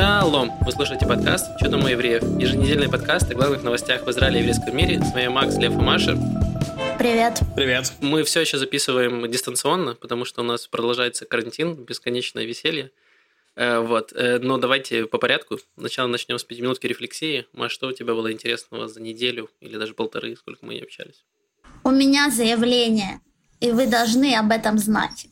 [0.00, 0.50] Шалом!
[0.62, 4.38] Вы слушаете подкаст «Что там у евреев?» Еженедельный подкаст о главных новостях в Израиле и
[4.38, 4.98] еврейском мире.
[4.98, 6.16] С вами Макс, Лев и Маша.
[6.98, 7.40] Привет.
[7.54, 7.92] Привет.
[8.00, 12.92] Мы все еще записываем дистанционно, потому что у нас продолжается карантин, бесконечное веселье.
[13.56, 14.14] Э, вот.
[14.14, 15.58] Э, но давайте по порядку.
[15.78, 17.44] Сначала начнем с пятиминутки рефлексии.
[17.52, 21.26] Маш, что у тебя было интересного за неделю или даже полторы, сколько мы не общались?
[21.84, 23.20] У меня заявление,
[23.60, 25.26] и вы должны об этом знать.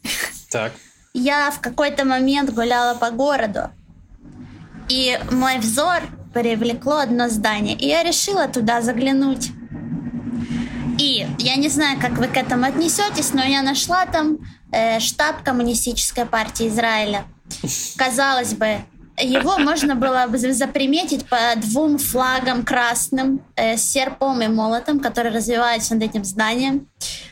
[0.51, 0.73] Так.
[1.15, 3.71] Я в какой-то момент гуляла по городу,
[4.89, 6.03] и мой взор
[6.33, 9.51] привлекло одно здание, и я решила туда заглянуть.
[10.99, 14.39] И я не знаю, как вы к этому отнесетесь, но я нашла там
[14.73, 17.25] э, штаб коммунистической партии Израиля.
[17.97, 18.79] Казалось бы,
[19.21, 25.35] его можно было бы заприметить по двум флагам красным э, с серпом и молотом, которые
[25.35, 26.89] развиваются над этим зданием.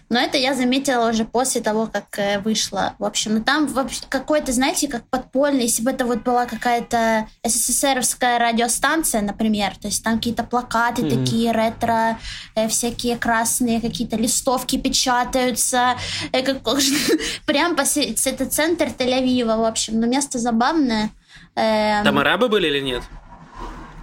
[0.08, 2.94] Но это я заметила уже после того, как э, вышла.
[2.98, 3.68] В общем, ну там
[4.08, 10.04] какой-то, знаете, как подпольный, если бы это вот была какая-то СССРовская радиостанция, например, то есть
[10.04, 11.24] там какие-то плакаты mm-hmm.
[11.24, 12.18] такие ретро,
[12.54, 15.96] э, всякие красные, какие-то листовки печатаются,
[16.30, 16.62] э, как,
[17.46, 21.10] прям посередине, это центр Тель-Авива, в общем, но место забавное.
[21.54, 23.02] Э, там арабы были или нет?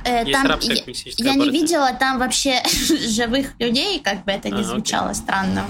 [0.06, 0.76] Э, там, я,
[1.17, 2.62] я не видела там вообще
[3.08, 5.22] живых людей, как бы это ни а, звучало окей.
[5.22, 5.66] странно.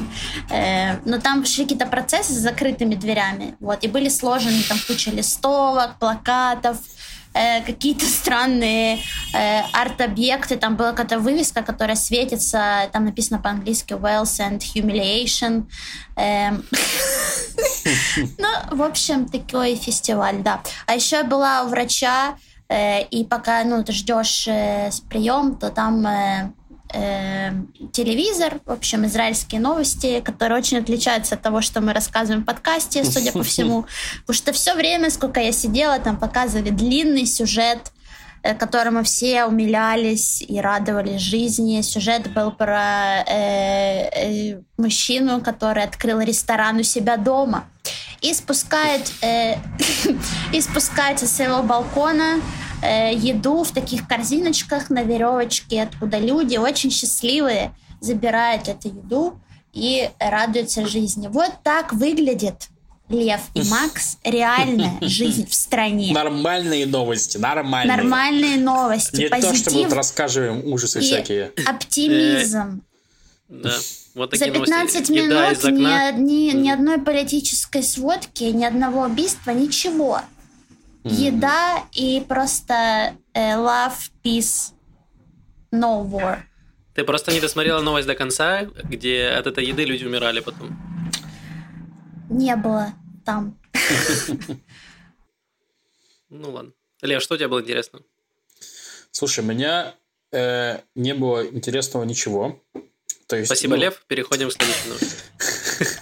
[0.49, 3.55] Э, но там шли какие-то процессы с закрытыми дверями.
[3.59, 6.77] Вот, и были сложены там куча листовок, плакатов,
[7.33, 8.99] э, какие-то странные
[9.33, 10.57] э, арт-объекты.
[10.57, 15.65] Там была какая-то вывеска, которая светится, там написано по-английски Wealth and Humiliation.
[16.15, 16.51] Э,
[18.37, 20.61] ну, в общем, такой фестиваль, да.
[20.85, 22.35] А еще была у врача,
[22.73, 26.53] Э, и пока ну, ты ждешь э, прием, то там
[26.93, 27.51] э,
[27.91, 33.03] телевизор, в общем, израильские новости, которые очень отличаются от того, что мы рассказываем в подкасте,
[33.03, 33.85] судя по всему.
[34.21, 37.91] Потому что все время, сколько я сидела, там показывали длинный сюжет,
[38.59, 41.81] которому все умилялись и радовались жизни.
[41.81, 44.09] Сюжет был про э,
[44.51, 47.65] э, мужчину, который открыл ресторан у себя дома
[48.21, 49.55] и спускает, э,
[50.53, 52.41] и спускается с своего балкона
[52.83, 59.39] э, еду в таких корзиночках на веревочке, откуда люди очень счастливые забирают эту еду
[59.73, 61.27] и радуются жизни.
[61.27, 62.67] Вот так выглядит
[63.09, 66.13] Лев и Макс реальная жизнь в стране.
[66.13, 67.97] Нормальные новости, нормальные.
[67.97, 71.51] Нормальные новости, Не позитив то, что мы рассказываем ужасы и всякие.
[71.65, 72.81] оптимизм.
[73.49, 73.77] Да.
[74.15, 80.21] Вот За 15 минут ни, ни, ни одной политической сводки, ни одного убийства, ничего.
[81.03, 81.11] Mm-hmm.
[81.11, 84.73] Еда и просто э, love, peace,
[85.71, 86.39] no war.
[86.93, 90.77] Ты просто не досмотрела новость до конца, где от этой еды люди умирали потом.
[92.29, 92.93] Не было
[93.25, 93.57] там.
[96.35, 96.71] Ну ладно.
[97.03, 97.99] Лев, что у тебя было интересно?
[99.11, 99.93] Слушай, у меня
[100.31, 102.59] э, не было интересного ничего.
[103.27, 103.83] То есть, Спасибо, ну...
[103.83, 104.03] Лев.
[104.07, 105.17] Переходим к следующей новости.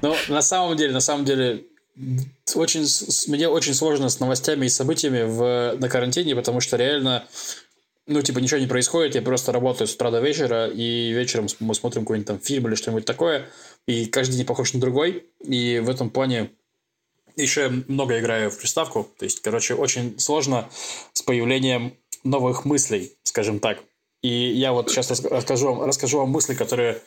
[0.00, 1.64] Ну, на самом деле, на самом деле,
[2.56, 2.86] очень,
[3.30, 7.26] мне очень сложно с новостями и событиями в, на карантине, потому что реально,
[8.06, 11.74] ну, типа, ничего не происходит, я просто работаю с утра до вечера, и вечером мы
[11.74, 13.48] смотрим какой-нибудь там фильм или что-нибудь такое,
[13.86, 16.50] и каждый день похож на другой, и в этом плане
[17.36, 20.68] еще много играю в приставку, то есть, короче, очень сложно
[21.12, 21.94] с появлением
[22.24, 23.78] новых мыслей, скажем так.
[24.22, 27.00] И я вот сейчас расскажу вам, расскажу вам мысли, которые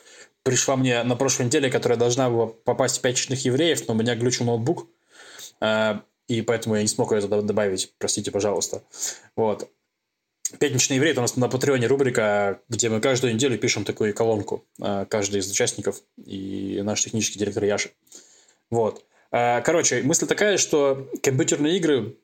[0.44, 4.16] пришла мне на прошлой неделе, которая должна была попасть в пятничных евреев, но у меня
[4.16, 4.88] глючил ноутбук,
[5.62, 7.94] и поэтому я не смог ее туда добавить.
[7.98, 8.82] Простите, пожалуйста.
[9.36, 9.70] Вот.
[10.60, 14.66] Пятничный еврей– это у нас на Патреоне рубрика, где мы каждую неделю пишем такую колонку,
[14.82, 17.90] э, каждый из участников и наш технический директор Яша.
[18.70, 19.06] Вот.
[19.32, 22.18] Э, короче, мысль такая, что компьютерные игры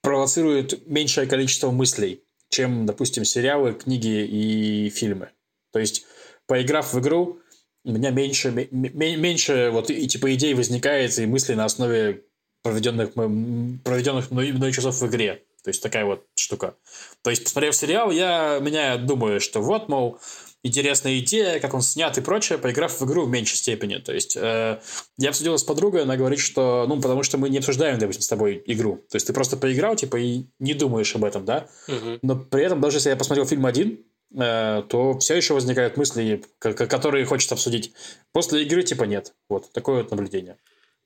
[0.00, 5.30] провоцируют меньшее количество мыслей, чем, допустим, сериалы, книги и фильмы.
[5.72, 6.06] То есть
[6.46, 7.40] поиграв в игру,
[7.84, 12.24] у меня меньше, меньше вот и типа идей возникает и мыслей на основе
[12.64, 15.42] проведенных, проведенных мной, мной часов в игре.
[15.62, 16.74] То есть такая вот штука.
[17.22, 20.18] То есть, посмотрев сериал, я меня думаю, что вот, мол,
[20.62, 23.96] интересная идея, как он снят и прочее, поиграв в игру в меньшей степени.
[23.96, 24.80] То есть, э,
[25.18, 28.28] я обсудил с подругой, она говорит, что, ну, потому что мы не обсуждаем, допустим, с
[28.28, 28.96] тобой игру.
[29.10, 31.68] То есть, ты просто поиграл, типа, и не думаешь об этом, да?
[31.88, 32.18] Угу.
[32.22, 34.04] Но при этом, даже если я посмотрел фильм один,
[34.36, 37.92] Э, то все еще возникают мысли, которые хочется обсудить.
[38.32, 39.32] После игры типа нет.
[39.48, 40.56] Вот такое вот наблюдение.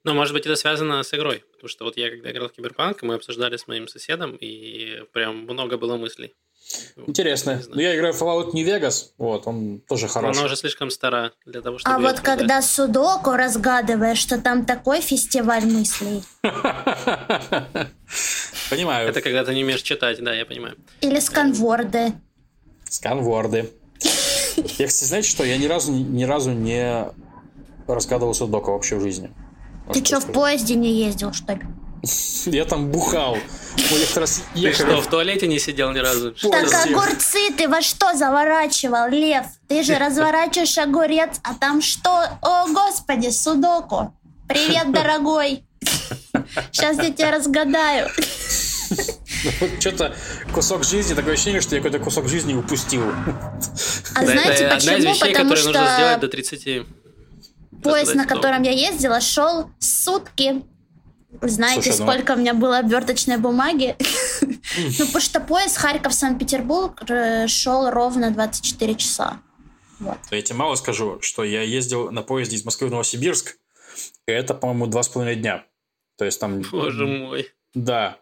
[0.05, 1.45] Ну, может быть, это связано с игрой.
[1.53, 5.43] Потому что вот я, когда играл в Киберпанк, мы обсуждали с моим соседом, и прям
[5.43, 6.35] много было мыслей.
[7.06, 7.62] Интересно.
[7.69, 10.39] Ну, я играю в Fallout New Vegas, вот, он тоже хороший.
[10.39, 11.95] Она уже слишком стара для того, чтобы...
[11.95, 16.23] А вот когда Судоку разгадываешь, что там такой фестиваль мыслей.
[18.71, 19.09] Понимаю.
[19.09, 20.77] Это когда ты не умеешь читать, да, я понимаю.
[21.00, 22.12] Или сканворды.
[22.89, 23.71] Сканворды.
[24.79, 25.45] Я, кстати, знаете что?
[25.45, 27.06] Я ни разу, ни разу не
[27.87, 29.31] раскладывал судоку вообще в жизни.
[29.93, 31.62] Ты что, в поезде не ездил, что ли?
[32.46, 33.37] Я там бухал.
[33.76, 36.35] Ты что, в туалете не сидел ни разу?
[36.50, 39.46] Так огурцы ты во что заворачивал, Лев?
[39.69, 42.25] Ты же разворачиваешь огурец, а там что?
[42.43, 44.14] О, господи, судоку.
[44.49, 45.64] Привет, дорогой.
[46.73, 48.08] Сейчас я тебя разгадаю.
[49.79, 50.14] Что-то
[50.52, 53.02] кусок жизни, такое ощущение, что я какой-то кусок жизни упустил.
[54.14, 55.12] А знаете это одна из почему?
[55.12, 56.87] вещей, Потому которые нужно сделать что до 30.
[57.82, 60.62] Поезд, на котором я ездила, шел сутки.
[61.42, 63.96] Знаете, Слушай, ну- сколько у меня было оберточной бумаги?
[64.98, 69.40] Ну, потому что поезд Харьков-Санкт-Петербург э, шел ровно 24 часа.
[70.30, 73.56] Я тебе мало скажу, что я ездил на поезде из Москвы в Новосибирск,
[74.26, 75.64] и это, по-моему, два с половиной дня.
[76.16, 76.62] То есть там...
[76.70, 77.48] Боже мой.
[77.75, 78.19] Да,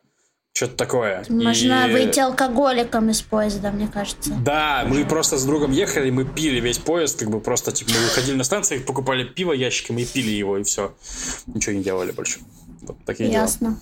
[0.57, 1.23] что-то такое.
[1.29, 4.31] Можно И- выйти алкоголиком из поезда, мне кажется.
[4.41, 8.05] Да, мы просто с другом ехали, мы пили весь поезд, как бы просто, типа, мы
[8.05, 10.97] выходили на станции, покупали пиво ящиками и пили его, и все.
[11.47, 12.39] Ничего не делали больше.
[12.83, 13.43] Вот такие дела.
[13.43, 13.79] Ясно.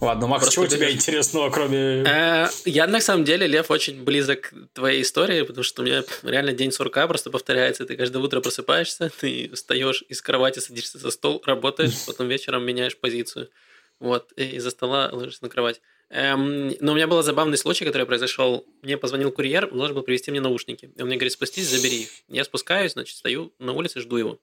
[0.00, 2.02] Ладно, Макс, Просто что у тебя интересного, кроме...
[2.04, 6.02] Э, Я на самом деле, Лев, очень близок к твоей истории, потому что у меня
[6.24, 7.84] реально день сурка просто повторяется.
[7.86, 12.96] Ты каждое утро просыпаешься, ты встаешь из кровати, садишься за стол, работаешь, потом вечером меняешь
[12.96, 13.48] позицию.
[14.02, 15.80] Вот, и из-за стола ложишься на кровать.
[16.10, 18.66] Эм, но у меня был забавный случай, который произошел.
[18.82, 20.90] Мне позвонил курьер, он должен был привезти мне наушники.
[20.96, 22.08] И он мне говорит, спустись, забери их.
[22.26, 24.40] Я спускаюсь, значит, стою на улице, жду его.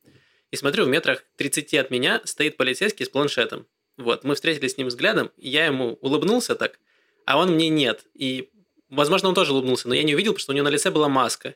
[0.52, 3.68] И смотрю, в метрах 30 от меня стоит полицейский с планшетом.
[3.98, 6.80] Вот, мы встретились с ним взглядом, и я ему улыбнулся так,
[7.26, 8.06] а он мне нет.
[8.14, 8.50] И,
[8.90, 11.10] возможно, он тоже улыбнулся, но я не увидел, потому что у него на лице была
[11.10, 11.56] маска.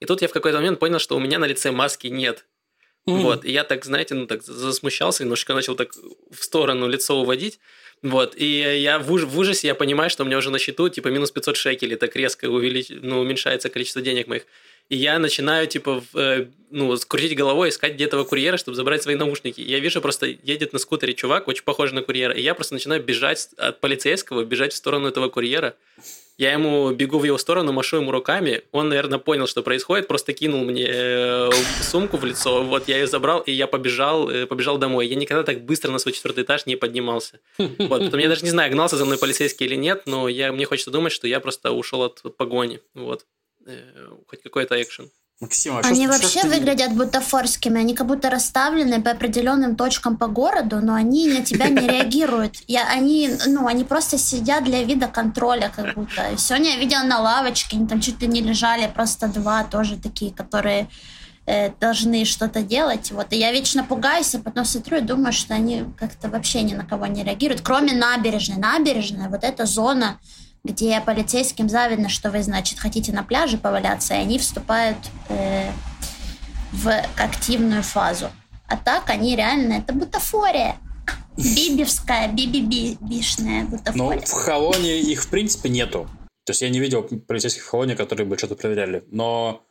[0.00, 2.46] И тут я в какой-то момент понял, что у меня на лице маски нет.
[3.06, 3.18] М.
[3.20, 5.92] Вот, и я так, знаете, ну так засмущался, немножко начал так
[6.30, 7.58] в сторону лицо уводить.
[8.02, 8.46] Вот, и
[8.80, 11.30] я в, уж- в ужасе, я понимаю, что у меня уже на счету, типа, минус
[11.30, 12.88] 500 шекелей, так резко увелич...
[12.90, 14.46] ну, уменьшается количество денег моих.
[14.90, 19.02] И я начинаю, типа, в, э, ну, скрутить головой, искать где этого курьера, чтобы забрать
[19.02, 19.62] свои наушники.
[19.62, 23.02] Я вижу, просто едет на скутере чувак, очень похожий на курьера, и я просто начинаю
[23.02, 25.74] бежать от полицейского, бежать в сторону этого курьера.
[26.36, 28.62] Я ему бегу в его сторону, машу ему руками.
[28.72, 31.50] Он, наверное, понял, что происходит, просто кинул мне э,
[31.80, 32.64] сумку в лицо.
[32.64, 35.06] Вот я ее забрал, и я побежал, э, побежал домой.
[35.06, 37.38] Я никогда так быстро на свой четвертый этаж не поднимался.
[37.58, 40.64] Вот, потом я даже не знаю, гнался за мной полицейский или нет, но я, мне
[40.64, 42.80] хочется думать, что я просто ушел от погони.
[42.94, 43.26] Вот.
[43.66, 45.10] Э, хоть какой-то экшен.
[45.44, 49.76] Максим, а Они ж- что вообще ты- выглядят бутафорскими, они как будто расставлены по определенным
[49.76, 52.56] точкам по городу, но они на тебя не реагируют.
[52.66, 56.22] Я, они, ну, они просто сидят для вида контроля, как будто.
[56.36, 60.32] Сегодня я видела на лавочке, они там чуть ли не лежали, просто два тоже такие,
[60.32, 60.88] которые
[61.46, 63.10] э, должны что-то делать.
[63.12, 63.32] Вот.
[63.32, 66.84] И я вечно пугаюсь, а потом смотрю и думаю, что они как-то вообще ни на
[66.86, 68.56] кого не реагируют, кроме набережной.
[68.56, 70.18] Набережная, вот эта зона,
[70.64, 74.96] где полицейским завидно, что вы, значит, хотите на пляже поваляться, и они вступают
[75.28, 75.70] э,
[76.72, 76.88] в
[77.18, 78.30] активную фазу.
[78.66, 80.76] А так они реально, это бутафория.
[81.36, 84.22] Бибевская, биби-бишная Ну, бутафория.
[84.22, 86.08] в Холоне их, в принципе, нету.
[86.44, 89.04] То есть я не видел полицейских в Холоне, которые бы что-то проверяли.
[89.10, 89.62] Но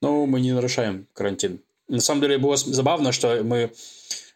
[0.00, 1.60] ну, мы не нарушаем карантин.
[1.88, 3.72] На самом деле было забавно, что мы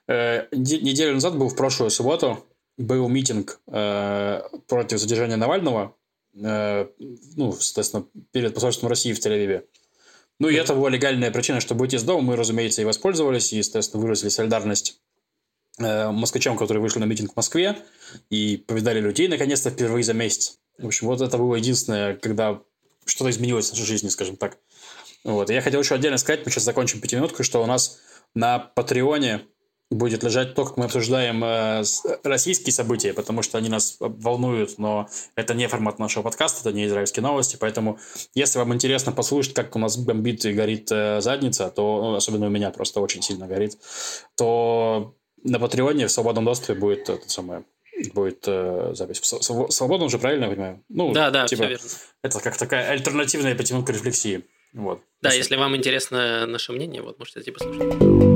[0.09, 2.45] э, неде- неделю назад был в прошлую субботу,
[2.77, 5.97] был митинг э, против задержания Навального,
[6.35, 6.87] э,
[7.37, 9.65] ну, соответственно, перед посольством России в Тель-Авиве.
[10.41, 12.23] Ну, и это была легальная причина, чтобы уйти из дома.
[12.23, 15.01] Мы, разумеется, и воспользовались, и, естественно, выразили солидарность
[15.79, 17.79] э, москвичам, которые вышли на митинг в Москве
[18.31, 20.59] и повидали людей, наконец-то, впервые за месяц.
[20.79, 22.61] В общем, вот это было единственное, когда
[23.05, 24.59] что-то изменилось в нашей жизни, скажем так.
[25.23, 25.51] Вот.
[25.51, 28.01] И я хотел еще отдельно сказать, мы сейчас закончим пятиминутку, что у нас
[28.35, 29.43] на Патреоне
[29.95, 31.83] будет лежать то, как мы обсуждаем э,
[32.23, 36.87] российские события, потому что они нас волнуют, но это не формат нашего подкаста, это не
[36.87, 37.99] израильские новости, поэтому
[38.35, 42.47] если вам интересно послушать, как у нас бомбит и горит э, задница, то, ну, особенно
[42.47, 43.79] у меня просто очень сильно горит,
[44.37, 47.65] то на Патреоне в свободном доступе будет это самое
[48.13, 49.21] будет э, запись.
[49.23, 50.85] Свободно уже, правильно я понимаю?
[50.89, 51.89] Ну, Да, да, типа, все верно.
[52.23, 54.45] Это как такая альтернативная пятиминутка рефлексии.
[54.73, 55.01] Вот.
[55.23, 58.34] Да, Если- если вам интересно наше мнение, вот можете идти послушать.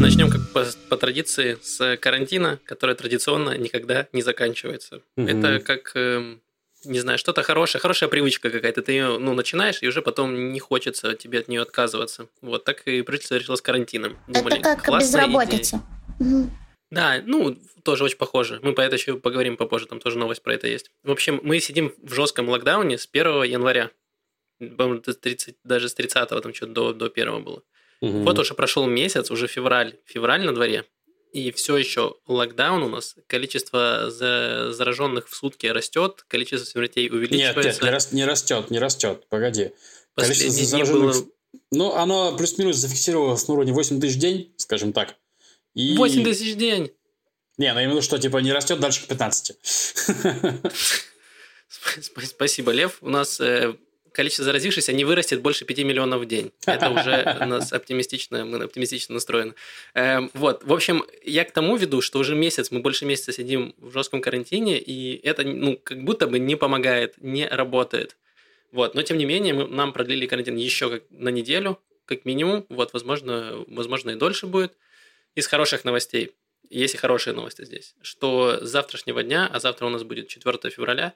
[0.00, 5.02] Начнем, как по, по традиции, с карантина, который традиционно никогда не заканчивается.
[5.16, 5.28] Мгм.
[5.28, 6.40] Это как, эм,
[6.86, 8.80] не знаю, что-то хорошее, хорошая привычка какая-то.
[8.80, 12.28] Ты ее ну, начинаешь, и уже потом не хочется тебе от нее отказываться.
[12.40, 14.16] Вот так и правительство решило с карантином.
[14.26, 15.38] Думали, это как классная идея.
[15.38, 15.82] безработица.
[16.18, 16.50] Мгм.
[16.90, 18.58] Да, ну, тоже очень похоже.
[18.62, 20.90] Мы по это еще поговорим попозже, там тоже новость про это есть.
[21.04, 23.90] В общем, мы сидим в жестком локдауне с 1 января.
[24.58, 27.62] По-моему, до 30, даже с 30 там что-то до, до 1 было.
[28.00, 28.24] Мгм.
[28.24, 29.98] Вот уже прошел месяц, уже февраль.
[30.06, 30.84] Февраль на дворе.
[31.32, 37.84] и все еще локдаун у нас, количество зараженных в сутки растет, количество смертей увеличивается.
[37.84, 39.70] Нет, нет, не, растет, не растет, погоди.
[40.16, 41.16] количество зараженных...
[41.16, 41.26] Было...
[41.72, 45.16] Ну, оно плюс-минус зафиксировалось на уровне 8 тысяч в день, скажем так.
[45.74, 45.96] И...
[45.96, 46.92] 8 тысяч в день?
[47.58, 49.56] Не, ну именно что, типа, не растет дальше к 15.
[52.24, 52.98] Спасибо, Лев.
[53.02, 53.74] У нас э,
[54.12, 56.52] количество заразившихся не вырастет больше 5 миллионов в день.
[56.66, 59.54] Это уже у нас оптимистично, мы оптимистично настроены.
[59.94, 63.74] Эм, вот, в общем, я к тому веду, что уже месяц, мы больше месяца сидим
[63.78, 68.16] в жестком карантине, и это, ну, как будто бы не помогает, не работает.
[68.72, 72.66] Вот, но тем не менее, мы, нам продлили карантин еще как на неделю, как минимум.
[72.68, 74.74] Вот, возможно, возможно и дольше будет.
[75.34, 76.32] Из хороших новостей,
[76.70, 80.70] есть и хорошие новости здесь, что с завтрашнего дня, а завтра у нас будет 4
[80.70, 81.14] февраля,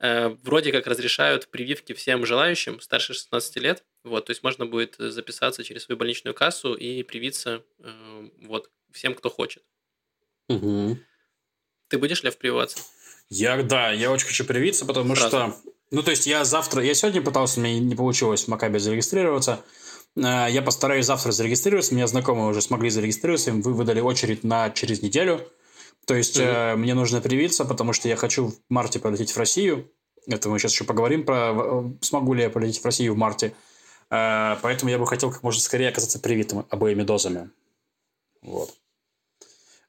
[0.00, 3.84] вроде как разрешают прививки всем желающим старше 16 лет.
[4.02, 9.14] Вот, то есть можно будет записаться через свою больничную кассу и привиться э, вот, всем,
[9.14, 9.62] кто хочет.
[10.48, 10.98] Угу.
[11.88, 12.78] Ты будешь, Лев, прививаться?
[13.28, 15.28] Я, да, я очень хочу привиться, потому Сразу.
[15.28, 15.56] что...
[15.90, 16.82] Ну, то есть я завтра...
[16.82, 19.62] Я сегодня пытался, у меня не получилось в Макабе зарегистрироваться.
[20.16, 21.94] Э, я постараюсь завтра зарегистрироваться.
[21.94, 23.50] Меня знакомые уже смогли зарегистрироваться.
[23.50, 25.46] Им вы выдали очередь на через неделю.
[26.10, 26.72] То есть mm-hmm.
[26.72, 29.88] э, мне нужно привиться, потому что я хочу в марте полететь в Россию.
[30.26, 33.54] Это мы сейчас еще поговорим про э, смогу ли я полететь в Россию в марте.
[34.10, 37.50] Э, поэтому я бы хотел как можно скорее оказаться привитым обоими дозами.
[38.42, 38.74] Вот.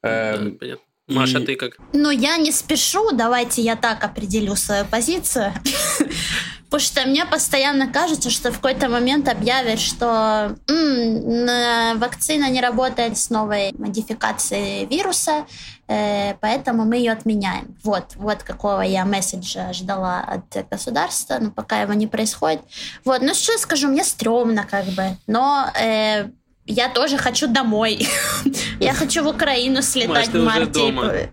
[0.03, 0.85] Да, эм, понятно.
[1.07, 1.45] Маша, и...
[1.47, 1.79] ты как?
[1.91, 5.51] Ну, я не спешу, давайте я так определю свою позицию.
[6.71, 13.17] Потому что мне постоянно кажется, что в какой-то момент объявят, что м-м, вакцина не работает
[13.17, 15.45] с новой модификацией вируса,
[15.89, 17.75] э, поэтому мы ее отменяем.
[17.83, 22.61] Вот, вот какого я месседжа ждала от государства, но пока его не происходит.
[23.03, 26.29] Вот, ну что я скажу, мне стрёмно как бы, но э,
[26.65, 28.07] я тоже хочу домой.
[28.79, 31.29] Я хочу в Украину слетать в марте.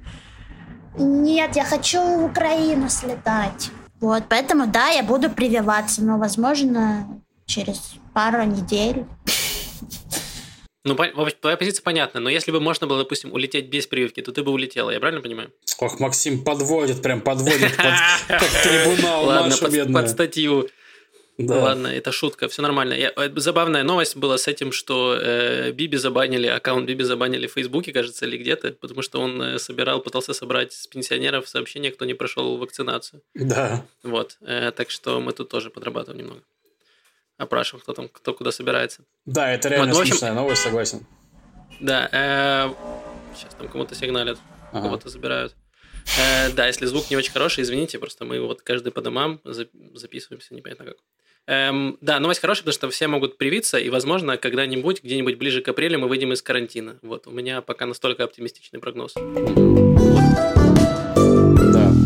[0.98, 3.70] Нет, я хочу в Украину слетать.
[4.00, 9.04] Вот, поэтому, да, я буду прививаться, но, возможно, через пару недель.
[10.84, 14.42] Ну, твоя позиция понятна, но если бы можно было, допустим, улететь без прививки, то ты
[14.42, 15.52] бы улетела, я правильно понимаю?
[15.78, 19.56] Ох, Максим подводит, прям подводит под, трибунал Ладно,
[19.92, 20.68] под статью.
[21.38, 21.60] Да.
[21.60, 22.94] Ладно, это шутка, все нормально.
[22.94, 27.52] Я, э, забавная новость была с этим, что э, Биби забанили, аккаунт Биби забанили в
[27.52, 32.04] Фейсбуке, кажется, или где-то, потому что он э, собирал, пытался собрать с пенсионеров сообщения, кто
[32.06, 33.22] не прошел вакцинацию.
[33.34, 33.84] Да.
[34.02, 36.42] Вот, э, так что мы тут тоже подрабатываем немного.
[37.36, 39.02] Опрашиваем, кто там, кто куда собирается.
[39.24, 41.06] Да, это реально вот, смешная общем, новость, согласен.
[41.78, 42.74] Да, э,
[43.36, 44.40] сейчас там кому-то сигналят,
[44.72, 44.82] ага.
[44.82, 45.54] кого-то забирают.
[46.18, 50.54] Э, да, если звук не очень хороший, извините, просто мы вот каждый по домам записываемся,
[50.54, 50.96] непонятно как.
[51.48, 55.68] Эм, да, новость хорошая, потому что все могут привиться, и, возможно, когда-нибудь, где-нибудь ближе к
[55.68, 56.98] апрелю мы выйдем из карантина.
[57.00, 59.14] Вот, у меня пока настолько оптимистичный прогноз.
[59.14, 59.22] Да.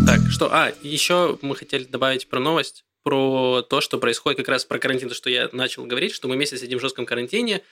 [0.07, 4.65] Так, что, а, еще мы хотели добавить про новость, про то, что происходит как раз
[4.65, 7.63] про карантин, то, что я начал говорить, что мы месяц сидим в жестком карантине,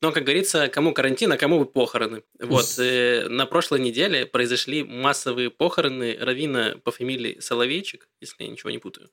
[0.00, 2.22] но, как говорится, кому карантин, а кому похороны.
[2.40, 8.70] Вот, э, на прошлой неделе произошли массовые похороны Равина по фамилии Соловейчик, если я ничего
[8.70, 9.10] не путаю.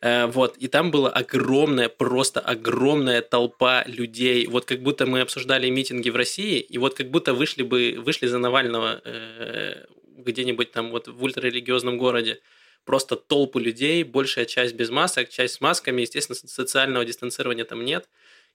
[0.00, 4.46] Э, вот, и там была огромная, просто огромная толпа людей.
[4.46, 8.26] Вот как будто мы обсуждали митинги в России, и вот как будто вышли бы, вышли
[8.26, 9.86] за Навального э,
[10.18, 12.40] где-нибудь там вот в ультрарелигиозном городе.
[12.84, 18.08] Просто толпу людей, большая часть без масок, часть с масками, естественно, социального дистанцирования там нет.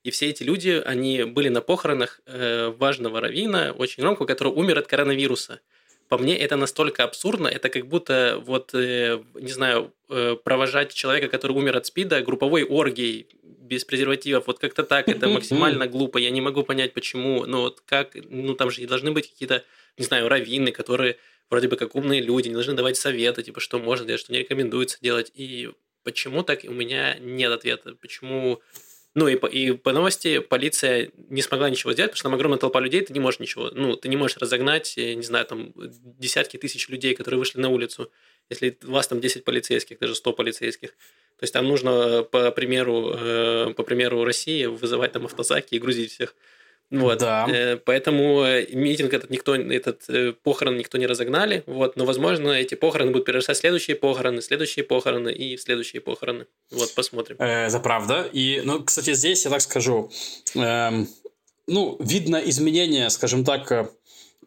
[0.04, 4.78] И все эти люди, они были на похоронах э, важного равина, очень громкого, который умер
[4.80, 5.62] от коронавируса
[6.10, 11.28] по мне это настолько абсурдно, это как будто вот, э, не знаю, э, провожать человека,
[11.28, 16.32] который умер от СПИДа, групповой оргией без презервативов, вот как-то так, это максимально глупо, я
[16.32, 19.64] не могу понять, почему, ну вот как, ну там же должны быть какие-то,
[19.98, 21.18] не знаю, раввины, которые
[21.52, 24.40] вроде бы как умные люди, не должны давать советы, типа, что можно делать, что не
[24.40, 25.70] рекомендуется делать, и
[26.04, 28.62] почему так у меня нет ответа, почему
[29.20, 32.58] ну и по, и по новости полиция не смогла ничего сделать, потому что там огромная
[32.58, 36.56] толпа людей, ты не можешь ничего, ну, ты не можешь разогнать, не знаю, там десятки
[36.56, 38.10] тысяч людей, которые вышли на улицу,
[38.50, 40.92] если у вас там 10 полицейских, даже 100 полицейских.
[40.92, 46.14] То есть там нужно, по примеру, э, по примеру России, вызывать там автозаки и грузить
[46.14, 46.34] всех.
[46.92, 47.20] Вот.
[47.20, 47.48] Да.
[47.50, 51.64] Э, поэтому э, митинг этот никто, этот э, похорон никто не разогнали.
[51.68, 51.96] Вот.
[51.96, 56.48] Но, возможно, эти похороны будут перерастать в следующие похороны, следующие похороны и следующие похороны.
[56.72, 57.38] Вот, посмотрим.
[57.38, 58.28] Это правда.
[58.34, 60.12] И, ну, кстати, здесь я так скажу.
[60.56, 61.08] Эм,
[61.68, 63.92] ну, видно изменения, скажем так,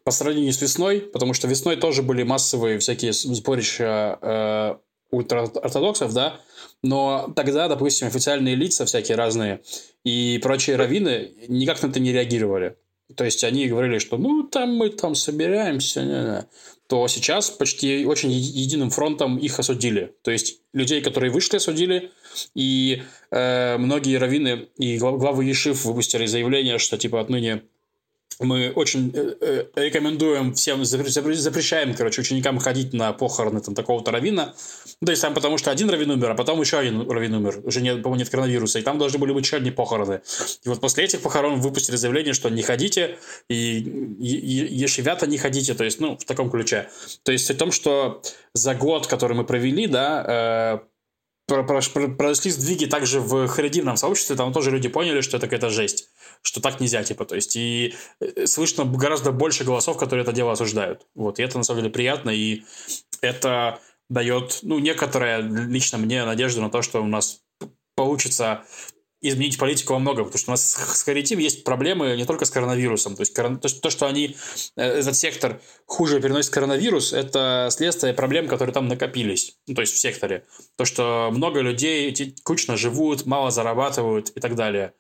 [0.05, 4.75] по сравнению с весной, потому что весной тоже были массовые всякие сборища э,
[5.13, 6.41] ультраортодоксов, да,
[6.83, 9.61] но тогда, допустим, официальные лица всякие разные
[10.05, 12.77] и прочие раввины никак на это не реагировали.
[13.15, 16.45] то есть они говорили, что ну там мы там собираемся, не -не",
[16.87, 20.15] то сейчас почти очень единым фронтом их осудили.
[20.23, 22.11] То есть людей, которые вышли, осудили,
[22.55, 27.63] и э, многие раввины и главы Ешив выпустили заявление, что типа отныне
[28.41, 34.55] мы очень э, э, рекомендуем всем, запрещаем, короче, ученикам ходить на похороны там, такого-то равина.
[35.01, 37.61] Ну, то есть там потому что один равин умер, а потом еще один равин умер.
[37.65, 38.79] Уже нет, по-моему, нет коронавируса.
[38.79, 40.23] И там должны были быть еще одни похороны.
[40.65, 45.39] И вот после этих похорон выпустили заявление, что не ходите, и, и, и ешевята не
[45.39, 45.75] ходите.
[45.75, 46.89] То есть, ну, в таком ключе.
[47.23, 48.23] То есть, о том, что
[48.55, 50.81] за год, который мы провели, да,
[51.49, 51.59] э,
[52.17, 56.12] произошли сдвиги также в харидимном сообществе, там тоже люди поняли, что это какая-то жесть
[56.43, 60.53] что так нельзя, типа, то есть, и э, слышно гораздо больше голосов, которые это дело
[60.53, 61.07] осуждают.
[61.15, 62.65] Вот, и это, на самом деле, приятно, и
[63.21, 63.81] это
[64.11, 67.41] дает, ну, некоторая, лично мне, надежду на то, что у нас
[67.95, 68.65] получится
[69.23, 72.51] изменить политику во многом, потому что у нас с Харитим есть проблемы не только с
[72.51, 73.15] коронавирусом.
[73.15, 73.35] То есть
[73.81, 74.37] то, что они,
[74.77, 79.95] э, этот сектор хуже переносит коронавирус, это следствие проблем, которые там накопились, ну, то есть
[79.95, 80.45] в секторе.
[80.77, 84.93] То, что много людей кучно живут, мало зарабатывают и так далее.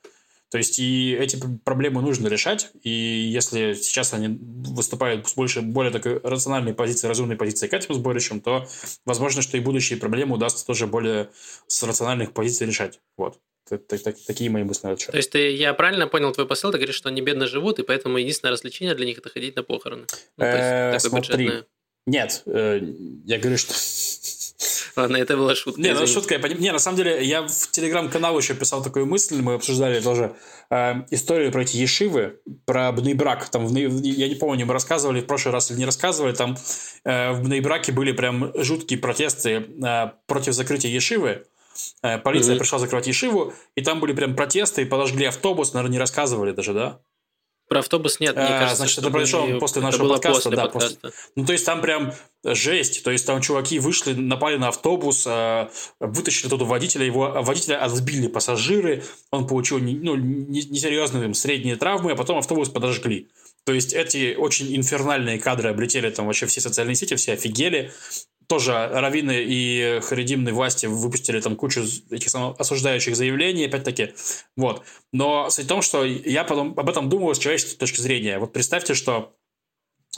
[0.52, 5.90] То есть и эти проблемы нужно решать, и если сейчас они выступают с больше, более
[5.90, 8.66] такой рациональной позиции, разумной позиции к этим сборищам, то
[9.06, 11.30] возможно, что и будущие проблемы удастся тоже более
[11.68, 13.00] с рациональных позиций решать.
[13.16, 13.38] Вот.
[13.66, 17.08] Такие мои мысли на То есть ты, я правильно понял твой посыл, ты говоришь, что
[17.08, 20.04] они бедно живут, и поэтому единственное развлечение для них это ходить на похороны.
[20.36, 21.62] Ну, э, смотри.
[22.04, 22.78] Нет, э,
[23.24, 23.72] я говорю, что
[24.96, 25.80] Ладно, это была шутка.
[25.80, 26.60] Не, ну шутка, я поним...
[26.60, 30.34] Не, на самом деле, я в телеграм-канал еще писал такую мысль, мы обсуждали тоже
[30.70, 33.48] э, историю про эти ешивы, про Бнейбрак.
[33.48, 36.56] Там, в, я не помню, мы рассказывали в прошлый раз или не рассказывали, там
[37.04, 41.46] э, в Бнейбраке были прям жуткие протесты э, против закрытия ешивы.
[42.02, 42.58] Э, полиция mm-hmm.
[42.58, 46.74] пришла закрывать ешиву, и там были прям протесты, и подожгли автобус, наверное, не рассказывали даже,
[46.74, 47.00] да?
[47.72, 48.76] Про автобус нет, мне а, кажется.
[48.76, 49.58] Значит, это произошло не...
[49.58, 50.50] после нашего было подкаста.
[50.50, 50.98] После да, подкаста.
[51.00, 51.18] После...
[51.36, 52.12] Ну, то есть там прям
[52.44, 53.02] жесть.
[53.02, 55.70] То есть там чуваки вышли, напали на автобус, а,
[56.00, 62.38] вытащили туда водителя, его водителя отбили пассажиры, он получил ну, несерьезные средние травмы, а потом
[62.38, 63.28] автобус подожгли.
[63.64, 67.92] То есть эти очень инфернальные кадры облетели там вообще все социальные сети, все офигели
[68.48, 74.12] тоже раввины и харидимные власти выпустили там кучу этих самых осуждающих заявлений, опять-таки,
[74.56, 74.84] вот.
[75.12, 78.38] Но суть в том, что я потом об этом думал с человеческой точки зрения.
[78.38, 79.34] Вот представьте, что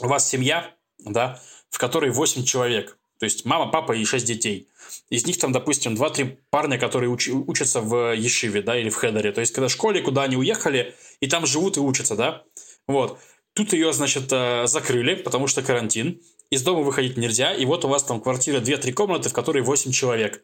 [0.01, 4.67] у вас семья, да, в которой 8 человек, то есть мама, папа и 6 детей.
[5.09, 9.31] Из них там, допустим, 2-3 парня, которые уч- учатся в Ешиве, да, или в Хедере.
[9.31, 12.43] То есть, когда в школе, куда они уехали, и там живут и учатся, да.
[12.87, 13.19] Вот.
[13.55, 17.87] Тут ее, значит, э, закрыли, потому что карантин из дома выходить нельзя, и вот у
[17.87, 20.43] вас там квартира 2-3 комнаты, в которой 8 человек.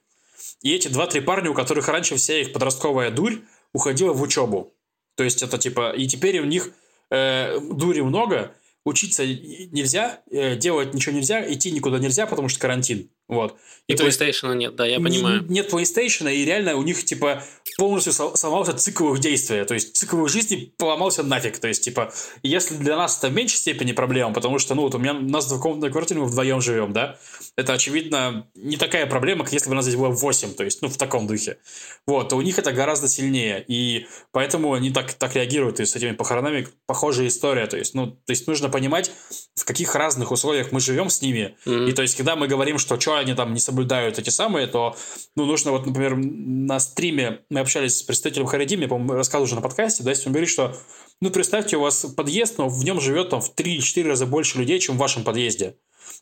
[0.61, 3.39] И эти 2-3 парня, у которых раньше вся их подростковая дурь
[3.73, 4.73] уходила в учебу.
[5.15, 5.91] То есть это типа...
[5.91, 6.71] И теперь у них
[7.09, 13.09] э, дури много, учиться нельзя, э, делать ничего нельзя, идти никуда нельзя, потому что карантин.
[13.31, 13.55] Вот.
[13.87, 15.45] И, и PlayStation нет, да, я понимаю.
[15.47, 17.41] Нет PlayStation, и реально у них, типа,
[17.77, 19.65] полностью сломался цикл их действия.
[19.65, 21.57] То есть, цикл их жизни поломался нафиг.
[21.57, 22.13] То есть, типа,
[22.43, 25.21] если для нас это в меньшей степени проблема, потому что, ну, вот у меня у
[25.21, 27.17] нас двухкомнатная квартира, мы вдвоем живем, да,
[27.55, 30.81] это, очевидно, не такая проблема, как если бы у нас здесь было 8, то есть,
[30.81, 31.57] ну, в таком духе.
[32.05, 35.95] Вот, то у них это гораздо сильнее, и поэтому они так, так реагируют, и с
[35.95, 39.09] этими похоронами похожая история, то есть, ну, то есть, нужно понимать,
[39.55, 41.89] в каких разных условиях мы живем с ними, mm-hmm.
[41.89, 44.95] и то есть, когда мы говорим, что что они там не соблюдают эти самые, то,
[45.35, 49.61] ну, нужно вот, например, на стриме мы общались с представителем Харидим, по-моему, рассказывал уже на
[49.61, 50.75] подкасте, да, если он говорит, что,
[51.21, 54.79] ну, представьте, у вас подъезд, но в нем живет там в 3-4 раза больше людей,
[54.79, 55.77] чем в вашем подъезде.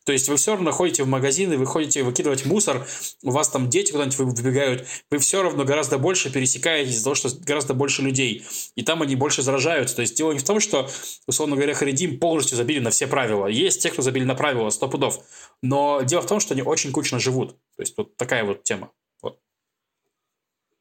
[0.05, 2.87] То есть вы все равно ходите в магазины, вы ходите выкидывать мусор,
[3.23, 7.29] у вас там дети куда-нибудь выбегают, вы все равно гораздо больше пересекаетесь из-за того, что
[7.41, 9.95] гораздо больше людей, и там они больше заражаются.
[9.95, 10.89] То есть дело не в том, что,
[11.27, 13.47] условно говоря, Харидим полностью забили на все правила.
[13.47, 15.19] Есть те, кто забили на правила, сто пудов.
[15.61, 17.51] Но дело в том, что они очень кучно живут.
[17.75, 18.91] То есть вот такая вот тема.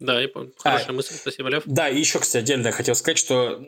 [0.01, 0.29] Да, я.
[0.59, 1.65] Хорошая а, мысль, спасибо, Лев.
[1.67, 3.65] Да, и еще, кстати, отдельно я хотел сказать, что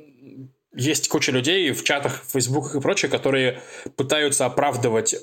[0.74, 3.60] есть куча людей в чатах, в фейсбуках и прочее, которые
[3.96, 5.18] пытаются оправдывать э,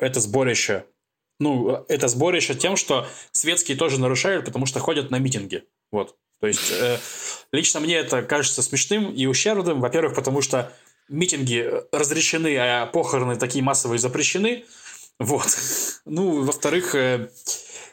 [0.00, 0.84] это сборище.
[1.40, 5.64] Ну, это сборище тем, что светские тоже нарушают, потому что ходят на митинги.
[5.90, 6.16] Вот.
[6.40, 6.98] То есть, э,
[7.50, 9.80] лично мне это кажется смешным и ущербным.
[9.80, 10.72] Во-первых, потому что
[11.08, 14.64] митинги разрешены, а похороны такие массовые запрещены.
[15.18, 15.46] Вот.
[16.04, 17.30] Ну, во-вторых, э,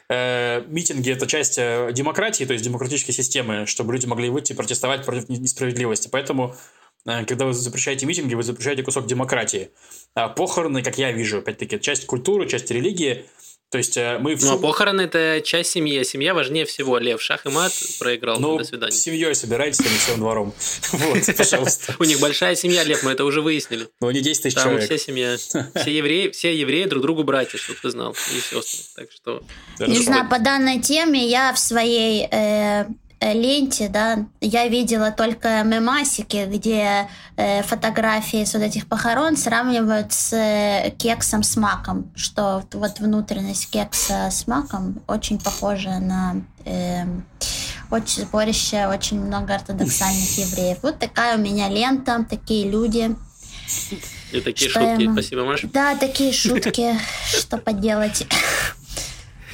[0.08, 4.56] э, митинги– это часть э, демократии, то есть демократической системы, чтобы люди могли выйти и
[4.56, 6.08] протестовать против несправедливости.
[6.10, 9.70] Поэтому Э, когда вы запрещаете митинги, вы запрещаете кусок демократии.
[10.14, 13.24] А похороны, как я вижу, опять-таки, часть культуры, часть религии.
[13.70, 14.34] То есть э, мы...
[14.34, 16.98] Ну, а похороны– это часть семьи, а семья важнее всего.
[16.98, 18.90] Лев, шах и мат проиграл, ну, до свидания.
[18.90, 20.52] с семьей собирайтесь, а не всем двором.
[20.92, 21.94] Вот, пожалуйста.
[22.00, 23.86] У них большая семья, Лев, мы это уже выяснили.
[24.00, 24.80] Ну, они 10 тысяч человек.
[24.80, 25.36] Там вся семья.
[25.76, 28.84] Все евреи, все евреи друг другу братья, чтобы ты знал, и сестры.
[28.96, 29.42] Так что...
[29.78, 32.86] Не знаю, по данной теме я в своей э, Э,
[33.20, 40.32] ленте, да, я видела только мемасики, где э, фотографии с вот этих похорон сравнивают с
[40.32, 47.04] э, кексом с маком, что вот внутренность кекса с маком очень похожа на э,
[47.90, 50.78] очень сборище, очень много ортодоксальных евреев.
[50.82, 53.14] Вот такая у меня лента, такие люди.
[54.32, 55.02] И такие шутки.
[55.02, 55.12] Ему...
[55.14, 55.68] Спасибо, Маша.
[55.72, 56.96] Да, такие шутки.
[57.26, 58.26] Что поделать.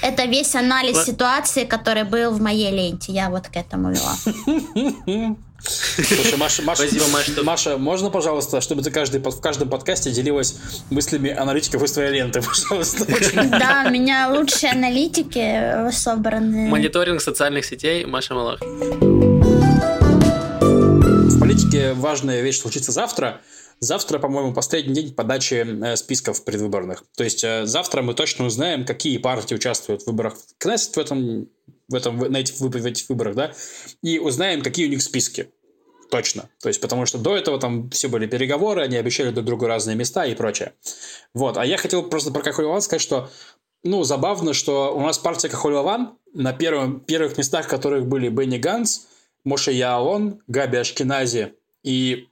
[0.02, 3.12] Это весь анализ ситуации, который был в моей ленте.
[3.12, 4.16] Я вот к этому вела.
[5.58, 10.56] Слушай, Маша, Маша, Спасибо, Маша, Маша, можно, пожалуйста, чтобы ты каждый, в каждом подкасте делилась
[10.90, 13.04] мыслями аналитиков из твоей ленты, пожалуйста.
[13.34, 16.68] Да, у меня лучшие аналитики собраны.
[16.68, 18.60] Мониторинг социальных сетей Маша Малах.
[21.26, 23.40] В политике важная вещь случится завтра–
[23.78, 27.04] Завтра, по-моему, последний день подачи э, списков предвыборных.
[27.16, 30.98] То есть э, завтра мы точно узнаем, какие партии участвуют в выборах в Кнессет в
[30.98, 31.48] этом,
[31.88, 33.52] в этом, на этих, в этих выборах, да,
[34.02, 35.50] и узнаем, какие у них списки.
[36.10, 36.48] Точно.
[36.62, 39.96] То есть, потому что до этого там все были переговоры, они обещали друг другу разные
[39.96, 40.72] места и прочее.
[41.34, 41.58] Вот.
[41.58, 43.28] А я хотел просто про Кахоль сказать, что
[43.82, 45.74] ну, забавно, что у нас партия Кахоль
[46.32, 49.06] на первом, первых местах, которых были Бенни Ганс,
[49.44, 52.28] Моше Яалон, Габи Ашкинази и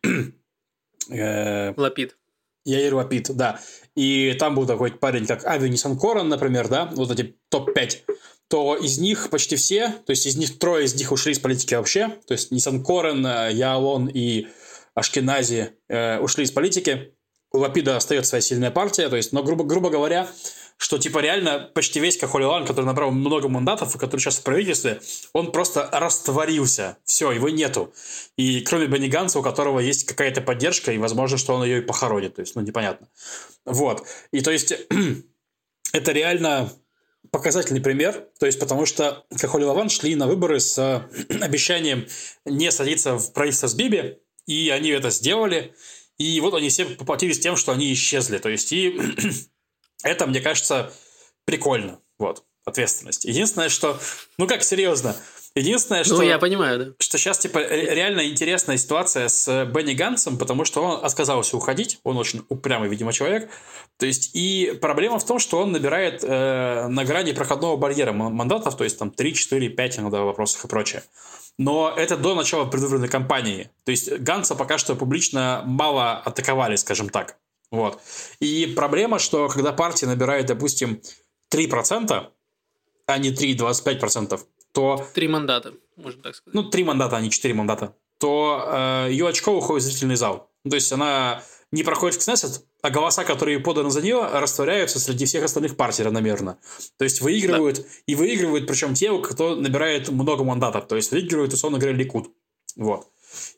[1.10, 2.16] Э, Лапид.
[2.64, 3.60] Яир Лапид, да.
[3.94, 8.02] И там был такой парень, как Ави Нисанкоран, например, да, вот эти топ-5
[8.48, 11.74] то из них почти все, то есть из них трое из них ушли из политики
[11.74, 14.48] вообще, то есть Нисанкорен, э, Яалон и
[14.94, 17.14] Ашкенази э, ушли из политики.
[17.52, 20.28] У Лапида остается своя сильная партия, то есть, но грубо, грубо говоря,
[20.76, 25.00] что типа реально почти весь Кахолилан, который набрал много мандатов, и который сейчас в правительстве,
[25.32, 26.98] он просто растворился.
[27.04, 27.92] Все, его нету.
[28.36, 31.82] И кроме Бенни Ганса, у которого есть какая-то поддержка, и возможно, что он ее и
[31.82, 32.34] похоронит.
[32.34, 33.08] То есть, ну, непонятно.
[33.64, 34.06] Вот.
[34.32, 34.74] И то есть,
[35.92, 36.72] это реально
[37.30, 40.78] показательный пример, то есть потому что Кахоли Лаван шли на выборы с
[41.40, 42.06] обещанием
[42.44, 45.74] не садиться в правительство с Биби, и они это сделали,
[46.18, 49.00] и вот они все поплатились тем, что они исчезли, то есть и
[50.02, 50.92] это, мне кажется,
[51.44, 52.00] прикольно.
[52.18, 53.24] Вот, ответственность.
[53.24, 53.98] Единственное, что...
[54.38, 55.16] Ну как, серьезно.
[55.56, 56.16] Единственное, ну, что...
[56.16, 56.92] Ну, я понимаю, да.
[56.98, 62.00] Что сейчас, типа, реально интересная ситуация с Бенни Гансом, потому что он отказался уходить.
[62.02, 63.48] Он очень упрямый, видимо, человек.
[63.96, 68.76] То есть, и проблема в том, что он набирает э, на грани проходного барьера мандатов,
[68.76, 71.04] то есть, там, 3, 4, 5 иногда в вопросах и прочее.
[71.56, 73.70] Но это до начала предвыборной кампании.
[73.84, 77.36] То есть, Ганса пока что публично мало атаковали, скажем так.
[77.70, 78.00] Вот.
[78.40, 81.00] И проблема, что когда партия набирает, допустим,
[81.52, 82.26] 3%,
[83.06, 84.40] а не 3,25%,
[84.72, 85.06] то...
[85.14, 86.54] Три мандата, можно так сказать.
[86.54, 87.94] Ну, три мандата, а не четыре мандата.
[88.18, 88.64] То
[89.06, 90.50] э, ее очко уходит в зрительный зал.
[90.64, 94.98] Ну, то есть она не проходит в Кнессет, а голоса, которые поданы за нее, растворяются
[94.98, 96.58] среди всех остальных партий равномерно.
[96.96, 97.82] То есть выигрывают, да.
[98.06, 100.86] и выигрывают, причем те, кто набирает много мандатов.
[100.88, 102.30] То есть выигрывают, условно говоря, Ликуд.
[102.76, 103.08] Вот.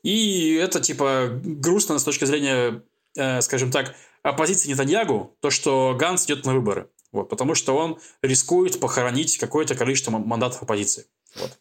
[0.03, 2.83] И это, типа, грустно с точки зрения,
[3.17, 6.91] э, скажем так, оппозиции Нетаньягу, то, что Ганс идет на выборы.
[7.13, 11.07] Вот, потому что он рискует похоронить какое-то количество мандатов оппозиции.
[11.37, 11.59] Вот.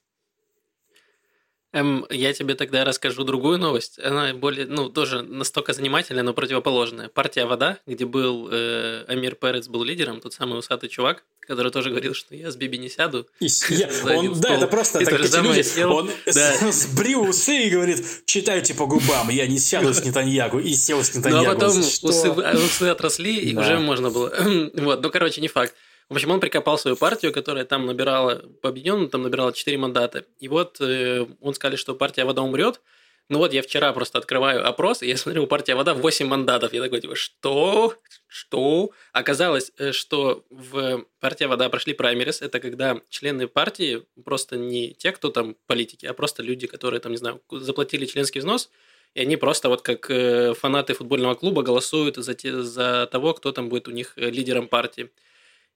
[1.76, 4.00] Эм, я тебе тогда расскажу другую новость.
[4.00, 7.10] Она более, ну, тоже настолько занимательная, но противоположная.
[7.10, 11.90] Партия «Вода», где был э, Амир Перец был лидером, тот самый усатый чувак, который тоже
[11.90, 13.28] говорил, что я с Биби не сяду.
[13.40, 16.72] И, я, он, да, это просто так, эти люди, сел, он да.
[16.72, 21.14] сбрил усы и говорит, читайте по губам, я не сяду с Нетаньягу, и сел с
[21.14, 21.46] Нетаньягу.
[21.46, 23.62] Ну, а потом усы, усы отросли, и да.
[23.62, 24.34] уже можно было.
[24.74, 25.74] вот, ну, короче, не факт.
[26.10, 30.26] В общем, он прикопал свою партию, которая там набирала, победенную, там набирала 4 мандата.
[30.40, 32.80] И вот э, он сказали, что партия «Вода» умрет.
[33.28, 36.74] Ну вот я вчера просто открываю опрос, и я смотрю, у партии «Вода» 8 мандатов.
[36.74, 37.96] Я такой, типа, что?
[38.28, 38.92] Что?
[39.14, 42.42] Оказалось, э, что в партия «Вода» прошли праймерис.
[42.44, 47.14] Это когда члены партии, просто не те, кто там политики, а просто люди, которые там,
[47.14, 48.70] не знаю, заплатили членский взнос,
[49.16, 53.52] и они просто вот как э, фанаты футбольного клуба голосуют за, те, за того, кто
[53.52, 55.10] там будет у них э, лидером партии.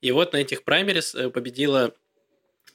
[0.02, 1.94] И вот на этих праймерис победила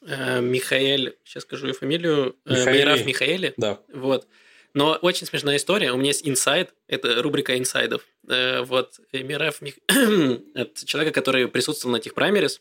[0.02, 3.54] Михаэль, сейчас скажу ее фамилию, э, Мейраф Михаэли.
[3.56, 3.80] Да.
[3.92, 4.26] Вот.
[4.74, 5.92] Но очень смешная история.
[5.92, 8.02] У меня есть инсайд, это рубрика инсайдов.
[8.28, 9.74] Э, вот Мираф Мих...
[10.54, 12.60] от человека, который присутствовал на этих праймерис.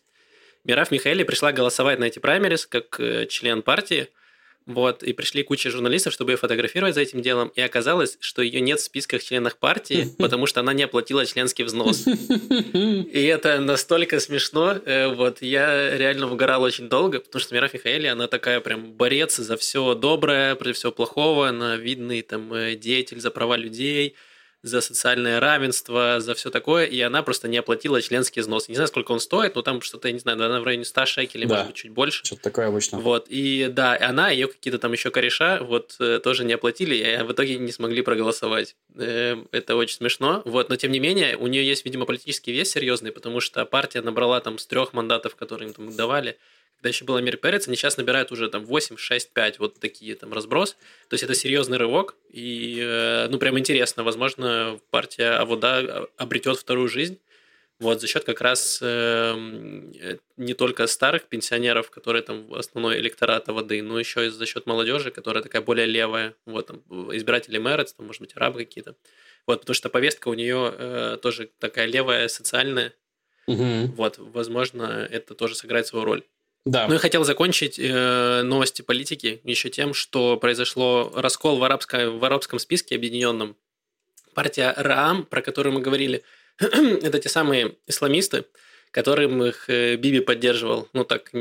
[0.64, 4.10] Мираф Михаэли пришла голосовать на эти праймерис как э, член партии.
[4.66, 8.62] Вот, и пришли куча журналистов, чтобы ее фотографировать за этим делом, и оказалось, что ее
[8.62, 12.06] нет в списках членов партии, потому что она не оплатила членский взнос.
[12.08, 18.08] И это настолько смешно, э, вот, я реально угорал очень долго, потому что Мира Михаэли,
[18.08, 23.20] она такая прям борец за все доброе, против всего плохого, она видный там э, деятель
[23.20, 24.16] за права людей,
[24.64, 28.70] за социальное равенство, за все такое, и она просто не оплатила членский взнос.
[28.70, 31.06] Не знаю, сколько он стоит, но там что-то, я не знаю, наверное, в районе 100
[31.06, 31.56] шекелей, да.
[31.56, 32.24] может быть, чуть больше.
[32.24, 33.00] Что-то такое обычно.
[33.00, 37.24] Вот, и да, она, ее какие-то там еще кореша вот э, тоже не оплатили, и
[37.24, 38.78] в итоге не смогли проголосовать.
[38.96, 42.72] Эм, это очень смешно, вот, но тем не менее, у нее есть, видимо, политический вес
[42.72, 46.38] серьезный, потому что партия набрала там с трех мандатов, которые им там давали,
[46.84, 50.16] когда еще был Амир Перец, они сейчас набирают уже там 8, 6, 5, вот такие
[50.16, 50.74] там разброс.
[51.08, 56.90] То есть это серьезный рывок, и э, ну прям интересно, возможно, партия Авода обретет вторую
[56.90, 57.22] жизнь.
[57.80, 63.82] Вот, за счет как раз э, не только старых пенсионеров, которые там основной электорат воды,
[63.82, 66.82] но еще и за счет молодежи, которая такая более левая, вот, там,
[67.16, 68.96] избиратели Мэрец, там, может быть, арабы какие-то.
[69.48, 72.94] Вот, потому что повестка у нее э, тоже такая левая, социальная.
[73.48, 73.94] Угу.
[73.96, 76.24] Вот, возможно, это тоже сыграет свою роль.
[76.66, 76.88] Да.
[76.88, 82.24] Ну и хотел закончить э, новости политики еще тем, что произошло раскол в, арабско, в
[82.24, 83.58] арабском списке объединенном.
[84.34, 86.24] Партия Раам, про которую мы говорили,
[86.60, 88.46] это те самые исламисты,
[88.92, 91.32] которым их э, Биби поддерживал, ну так,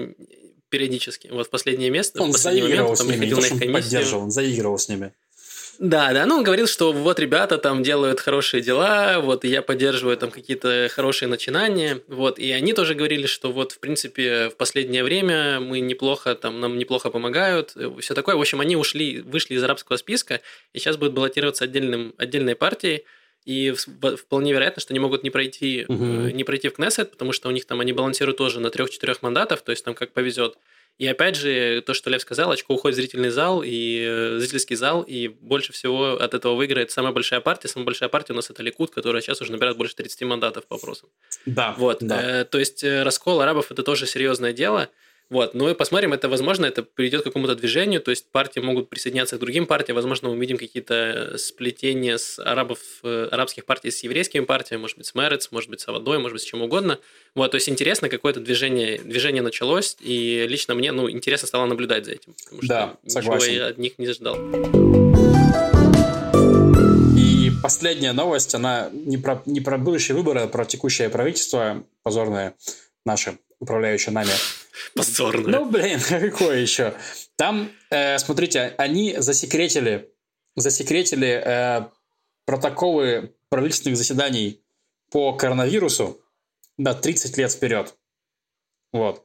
[0.69, 1.29] периодически.
[1.29, 4.23] Вот в последнее место, он в последний момент, с ними, не то, что он поддерживал,
[4.25, 5.13] он заигрывал с ними.
[5.79, 9.63] Да, да, ну он говорил, что вот ребята там делают хорошие дела, вот и я
[9.63, 14.57] поддерживаю там какие-то хорошие начинания, вот, и они тоже говорили, что вот в принципе в
[14.57, 18.37] последнее время мы неплохо там, нам неплохо помогают, все такое.
[18.37, 20.41] В общем, они ушли, вышли из арабского списка
[20.73, 23.05] и сейчас будут баллотироваться отдельным, отдельной партией.
[23.45, 26.05] И вполне вероятно, что они могут не пройти, угу.
[26.05, 29.63] не пройти в Кнессет, потому что у них там они балансируют тоже на трех-четырех мандатов,
[29.63, 30.57] то есть там как повезет.
[30.99, 34.77] И опять же, то, что Лев сказал, очко уходит в зрительный зал и э, зрительский
[34.77, 37.69] зал, и больше всего от этого выиграет самая большая партия.
[37.69, 40.77] Самая большая партия у нас это Ликут, которая сейчас уже набирает больше 30 мандатов по
[40.77, 41.09] опросам.
[41.47, 41.75] Да.
[41.79, 41.99] Вот.
[42.03, 42.41] Да.
[42.41, 44.91] Э, то есть э, раскол арабов это тоже серьезное дело.
[45.33, 48.91] Вот, ну и посмотрим, это возможно, это приведет к какому-то движению, то есть партии могут
[48.91, 54.03] присоединяться к другим партиям, возможно, мы увидим какие-то сплетения с арабов, э, арабских партий с
[54.03, 56.99] еврейскими партиями, может быть, с Мерец, может быть, с Авадой, может быть, с чем угодно.
[57.35, 62.05] Вот, то есть интересно, какое-то движение, движение началось, и лично мне, ну, интересно стало наблюдать
[62.05, 63.55] за этим, потому да, что согласен.
[63.55, 64.37] я от них не ждал.
[67.17, 72.55] И последняя новость, она не про, не про будущие выборы, а про текущее правительство позорное
[73.07, 74.33] наше, управляющее нами.
[74.95, 75.59] Позорно.
[75.59, 76.95] Ну, блин, какое еще?
[77.37, 80.11] Там, э, смотрите, они засекретили,
[80.57, 81.89] засекретили э,
[82.45, 84.63] протоколы правительственных заседаний
[85.11, 86.21] по коронавирусу
[86.79, 87.95] на 30 лет вперед.
[88.93, 89.25] Вот.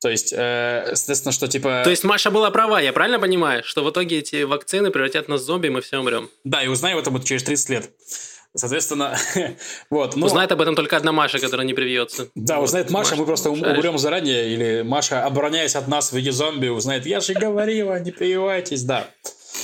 [0.00, 1.82] То есть, э, соответственно, что типа...
[1.84, 5.42] То есть Маша была права, я правильно понимаю, что в итоге эти вакцины превратят нас
[5.42, 6.30] в зомби, и мы все умрем?
[6.42, 7.90] Да, и узнаем это будет через 30 лет.
[8.54, 9.16] Соответственно,
[9.90, 10.16] вот.
[10.16, 12.28] Ну, узнает об этом только одна Маша, которая не привьется.
[12.34, 12.64] Да, вот.
[12.64, 13.78] узнает Маша, Маша, мы просто шаришь.
[13.78, 18.10] умрем заранее, или Маша, обороняясь от нас в виде зомби, узнает, я же говорила, не
[18.10, 19.08] прививайтесь, да.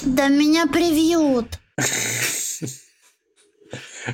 [0.02, 1.46] Да меня привьют.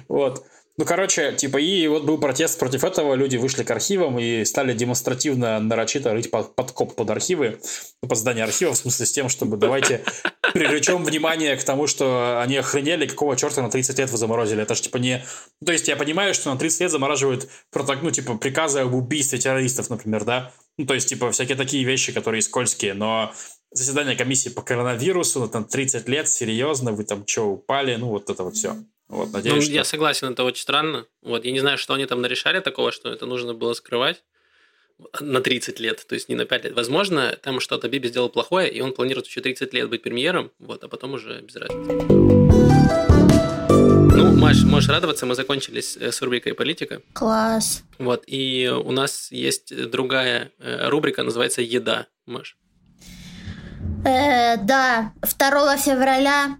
[0.08, 0.42] Вот.
[0.78, 4.72] Ну, короче, типа, и вот был протест против этого, люди вышли к архивам и стали
[4.72, 7.60] демонстративно нарочито рыть под, подкоп под архивы,
[8.02, 10.02] ну, под здание архива, в смысле с тем, чтобы давайте
[10.54, 14.62] привлечем внимание к тому, что они охренели, какого черта на 30 лет вы заморозили.
[14.62, 15.22] Это же, типа, не...
[15.60, 19.38] Ну, то есть, я понимаю, что на 30 лет замораживают, ну, типа, приказы об убийстве
[19.38, 20.52] террористов, например, да?
[20.78, 23.34] Ну, то есть, типа, всякие такие вещи, которые скользкие, но
[23.72, 28.30] заседание комиссии по коронавирусу на там 30 лет, серьезно, вы там что, упали, ну, вот
[28.30, 28.76] это вот все.
[29.12, 29.72] Вот, надеюсь, ну, что...
[29.72, 31.04] Я согласен, это очень странно.
[31.20, 34.24] Вот, я не знаю, что они там нарешали такого, что это нужно было скрывать
[35.20, 36.72] на 30 лет, то есть не на 5 лет.
[36.74, 40.82] Возможно, там что-то Биби сделал плохое, и он планирует еще 30 лет быть премьером, вот,
[40.82, 41.92] а потом уже без разницы.
[43.68, 47.02] Ну, Маш, можешь радоваться, мы закончились э, с рубрикой «Политика».
[47.12, 47.82] Класс.
[47.98, 52.06] Вот, и у нас есть другая э, рубрика, называется «Еда».
[52.24, 52.56] Маш.
[54.06, 56.58] Э, да, 2 февраля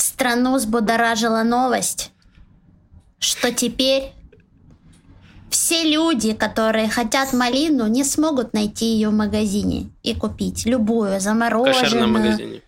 [0.00, 2.12] Страну взбудоражила новость,
[3.18, 4.12] что теперь
[5.50, 11.74] все люди, которые хотят малину, не смогут найти ее в магазине и купить любую замороженную.
[11.74, 12.62] В кошерном магазине.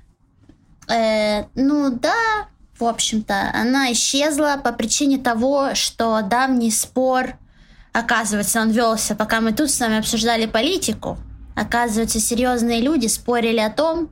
[0.89, 7.37] Э, ну да, в общем-то, она исчезла по причине того, что давний спор,
[7.93, 11.17] оказывается, он велся, пока мы тут с вами обсуждали политику.
[11.55, 14.11] Оказывается, серьезные люди спорили о том,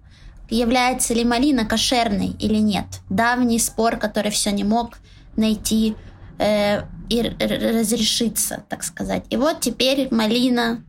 [0.51, 2.87] является ли малина кошерной или нет.
[3.09, 4.99] Давний спор, который все не мог
[5.37, 5.97] найти
[6.39, 9.25] э, и разрешиться, так сказать.
[9.31, 10.83] И вот теперь малина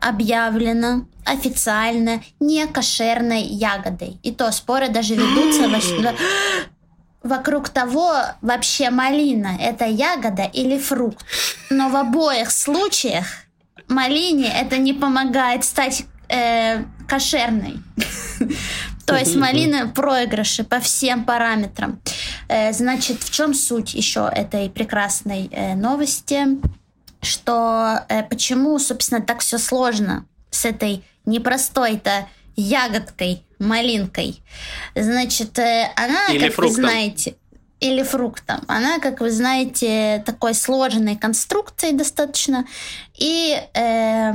[0.00, 4.18] объявлена официально не кошерной ягодой.
[4.22, 5.68] И то споры даже ведутся
[7.22, 11.24] вокруг того, вообще малина– это ягода или фрукт.
[11.68, 13.26] Но в обоих случаях
[13.88, 17.78] малине это не помогает стать э, кошерной.
[19.10, 22.00] То есть малина проигрыши по всем параметрам.
[22.48, 26.46] Э, значит, в чем суть еще этой прекрасной э, новости?
[27.22, 34.42] Что э, почему, собственно, так все сложно с этой непростой-то ягодкой, малинкой.
[34.94, 36.76] Значит, она, Или как фруктом.
[36.76, 37.34] вы знаете,
[37.80, 38.62] или фруктом.
[38.68, 42.66] Она, как вы знаете, такой сложенной конструкцией достаточно.
[43.16, 44.32] И э,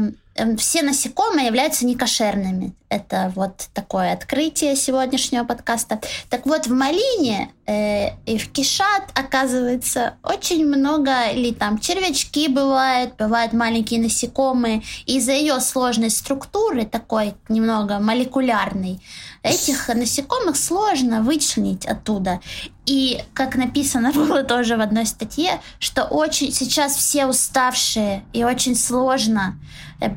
[0.58, 2.74] все насекомые являются некошерными.
[2.96, 6.00] Это вот такое открытие сегодняшнего подкаста.
[6.30, 13.18] Так вот, в малине э, и в кишат, оказывается, очень много, или там червячки бывают,
[13.18, 14.82] бывают маленькие насекомые.
[15.06, 19.02] Из-за ее сложной структуры, такой немного молекулярной,
[19.44, 22.40] этих насекомых сложно вычленить оттуда.
[22.86, 28.76] И, как написано было тоже в одной статье, что очень сейчас все уставшие и очень
[28.76, 29.60] сложно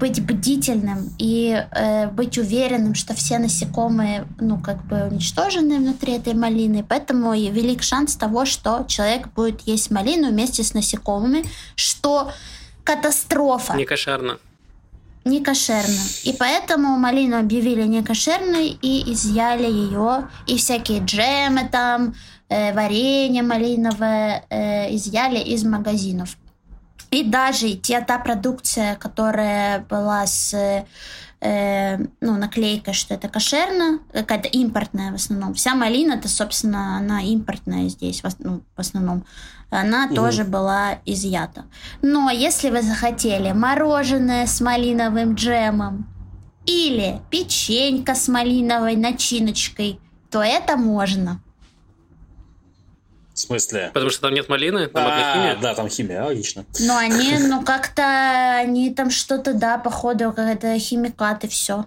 [0.00, 2.38] быть бдительным и э, быть
[2.68, 6.85] уверенным, что все насекомые, ну, как бы уничтожены внутри этой малины.
[6.88, 12.31] Поэтому и велик шанс того, что человек будет есть малину вместе с насекомыми, что
[12.85, 13.74] катастрофа.
[13.74, 14.38] Не кошерно.
[15.24, 16.02] Не кошерно.
[16.24, 20.28] И поэтому малину объявили не кошерной и изъяли ее.
[20.46, 22.14] И всякие джемы там,
[22.48, 26.37] э, варенье малиновое э, изъяли из магазинов.
[27.11, 30.85] И даже те, та продукция, которая была с
[31.40, 35.55] э, ну, наклейкой, что это кошерно, какая-то импортная в основном.
[35.55, 39.24] Вся малина, это, собственно, она импортная здесь, в, ну, в основном.
[39.70, 40.14] Она угу.
[40.14, 41.66] тоже была изъята.
[42.03, 46.07] Но если вы захотели мороженое с малиновым джемом
[46.66, 51.40] или печенька с малиновой начиночкой, то это можно.
[53.38, 53.92] В смысле?
[53.94, 55.57] Потому что там нет малины, там одна А, химия.
[55.62, 56.64] Да, там химия, логично.
[56.81, 58.03] Но они, ну как-то,
[58.57, 61.87] они там что-то, да, походу, какая-то химикаты, все.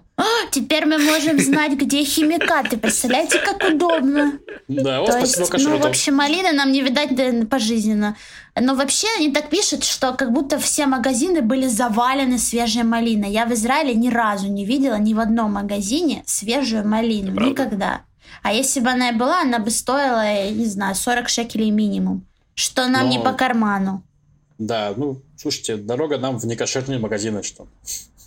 [0.52, 2.78] теперь мы можем знать, где химикаты.
[2.78, 4.40] Представляете, как удобно.
[4.70, 8.16] Да, вот То спасибо есть, ну, в общем, малины нам не видать да, пожизненно.
[8.58, 13.30] Но вообще они так пишут, что как будто все магазины были завалены свежей малиной.
[13.30, 17.32] Я в Израиле ни разу не видела ни в одном магазине свежую малину.
[17.32, 18.04] Никогда.
[18.44, 22.26] А если бы она и была, она бы стоила, я не знаю, 40 шекелей минимум.
[22.56, 24.04] Что нам не Но- по карману.
[24.58, 27.68] Да, ну, слушайте, дорога нам в некошерные магазины, что?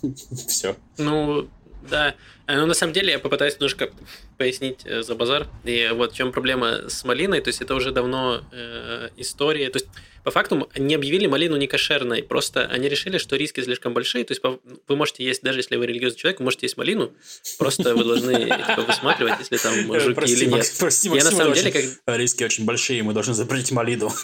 [0.47, 0.75] Все.
[0.97, 1.47] Ну,
[1.89, 2.15] да.
[2.47, 3.89] Э, Ну, на самом деле, я попытаюсь немножко
[4.37, 5.47] пояснить э, за базар.
[5.63, 7.41] И вот в чем проблема с малиной.
[7.41, 9.69] То есть, это уже давно э, история.
[9.69, 9.87] То есть,
[10.25, 12.23] по факту, не объявили малину не кошерной.
[12.23, 14.25] Просто они решили, что риски слишком большие.
[14.25, 17.11] То есть, вы можете есть, даже если вы религиозный человек, вы можете есть малину.
[17.59, 20.73] Просто вы должны типа, высматривать, если там жуки Э, Прости, или нет.
[20.79, 24.11] Прости, Я на самом деле, как Риски очень большие, мы должны запретить малину.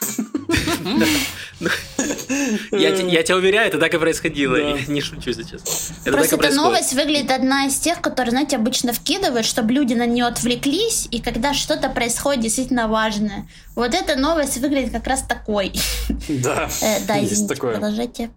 [2.71, 4.57] Я, я тебя уверяю, это так и происходило.
[4.57, 4.69] Да.
[4.69, 5.91] Я не шучу сейчас.
[6.05, 10.05] Это Просто эта новость выглядит одна из тех, которые, знаете, обычно вкидывают, чтобы люди на
[10.05, 13.47] нее отвлеклись, и когда что-то происходит действительно важное.
[13.75, 15.71] Вот эта новость выглядит как раз такой.
[16.29, 17.73] Да, Э, да, извините, такое.
[17.73, 18.31] продолжайте.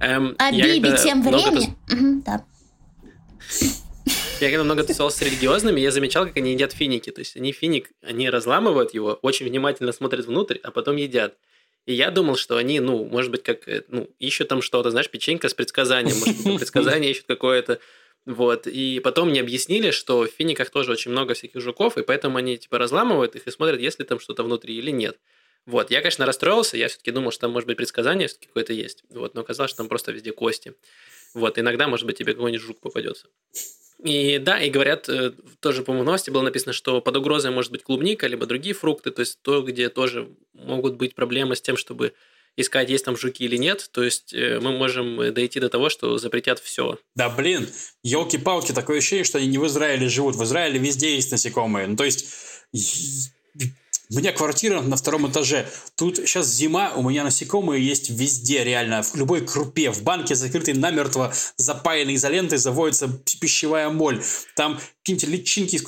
[0.00, 2.22] Эм, А Биби тем временем...
[2.24, 2.44] Да.
[4.40, 7.10] Я когда много тусовался с религиозными, я замечал, как они едят финики.
[7.10, 11.36] То есть они финик, они разламывают его, очень внимательно смотрят внутрь, а потом едят.
[11.86, 15.08] И я думал, что они, ну, может быть, как, э, ну, ищут там что-то, знаешь,
[15.10, 17.78] печенька с предсказанием, может быть, предсказание ищут какое-то.
[18.26, 18.66] Вот.
[18.66, 22.56] И потом мне объяснили, что в финиках тоже очень много всяких жуков, и поэтому они,
[22.56, 25.18] типа, разламывают их и смотрят, есть ли там что-то внутри или нет.
[25.66, 25.90] Вот.
[25.90, 29.04] Я, конечно, расстроился, я все-таки думал, что там, может быть, предсказание все-таки какое-то есть.
[29.10, 29.34] Вот.
[29.34, 30.74] Но оказалось, что там просто везде кости.
[31.34, 31.58] Вот.
[31.58, 33.28] Иногда, может быть, тебе какой-нибудь жук попадется.
[34.02, 37.84] И да, и говорят, э, тоже, по-моему, новости было написано, что под угрозой может быть
[37.84, 42.12] клубника, либо другие фрукты, то есть то, где тоже могут быть проблемы с тем, чтобы
[42.56, 43.88] искать, есть там жуки или нет.
[43.92, 46.98] То есть э, мы можем э, дойти до того, что запретят все.
[47.14, 47.68] Да блин,
[48.02, 50.34] елки-палки, такое ощущение, что они не в Израиле живут.
[50.34, 51.86] В Израиле везде есть насекомые.
[51.86, 52.26] Ну, то есть,
[54.12, 55.66] у меня квартира на втором этаже.
[55.96, 59.02] Тут сейчас зима, у меня насекомые есть везде, реально.
[59.02, 59.90] В любой крупе.
[59.90, 63.08] В банке закрытой намертво, запаянной изолентой заводится
[63.40, 64.22] пищевая моль.
[64.54, 65.80] Там какие-нибудь личинки.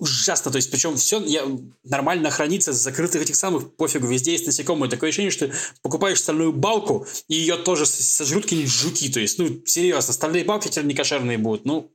[0.00, 0.50] Ужасно.
[0.50, 1.44] То есть, причем все я,
[1.84, 4.90] нормально хранится с закрытых этих самых, пофигу, везде есть насекомые.
[4.90, 5.50] Такое ощущение, что
[5.82, 9.08] покупаешь стальную балку, и ее тоже сожрут какие-нибудь жуки.
[9.08, 11.64] То есть, ну, серьезно, стальные балки теперь не кошерные будут.
[11.64, 11.92] Ну,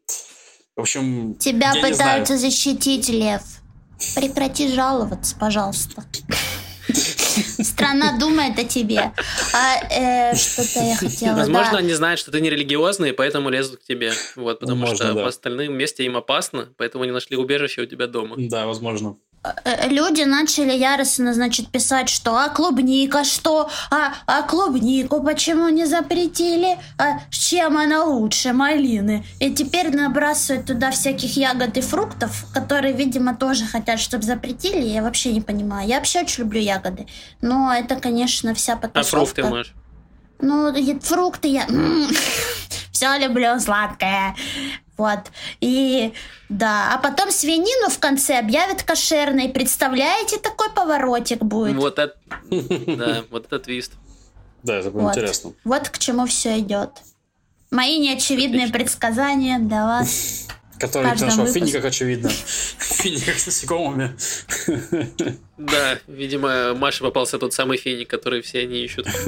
[0.77, 3.41] в общем, Тебя пытаются защитить, Лев.
[4.15, 6.03] Прекрати жаловаться, пожалуйста.
[7.63, 9.11] Страна думает о тебе.
[9.53, 11.35] А э, что-то я хотела.
[11.35, 11.77] Возможно, да.
[11.79, 14.11] они знают, что ты не религиозный, поэтому лезут к тебе.
[14.35, 15.23] Вот, потому Можно, что да.
[15.23, 18.35] в остальном месте им опасно, поэтому они нашли убежище у тебя дома.
[18.37, 19.17] Да, возможно.
[19.43, 23.69] Э, люди начали яростно, значит, писать, что а клубника что?
[23.91, 26.77] А, а клубнику почему не запретили?
[26.97, 29.25] А чем она лучше малины?
[29.39, 34.85] И теперь набрасывают туда всяких ягод и фруктов, которые, видимо, тоже хотят, чтобы запретили.
[34.85, 35.87] Я вообще не понимаю.
[35.87, 37.07] Я вообще очень люблю ягоды.
[37.41, 39.41] Но это, конечно, вся А потасовка.
[39.41, 39.73] фрукты, Маш?
[40.39, 41.67] Ну, фрукты я...
[42.91, 44.35] Все люблю сладкое.
[44.97, 45.19] Вот.
[45.59, 46.13] И
[46.49, 46.93] да.
[46.93, 49.49] А потом свинину в конце объявят кошерной.
[49.49, 51.75] Представляете, такой поворотик будет.
[51.75, 52.15] Вот это,
[52.51, 53.93] да, вот это твист.
[54.61, 55.17] Да, это было Вот.
[55.17, 55.53] интересно.
[55.63, 56.91] Вот к чему все идет.
[57.71, 60.47] Мои неочевидные предсказания для вас.
[60.79, 62.29] Каждом нашел в финиках, очевидно.
[62.77, 64.15] В финиках с насекомыми.
[65.57, 69.07] Да, видимо, Маше попался тот самый финик, который все они ищут.
[69.07, 69.27] С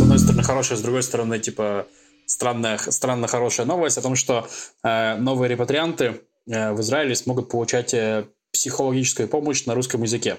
[0.00, 1.86] одной стороны, хорошая, с другой стороны, типа,
[2.26, 4.48] странная, странно хорошая новость о том, что
[4.82, 10.38] э, новые репатрианты э, в Израиле смогут получать э, психологическую помощь на русском языке.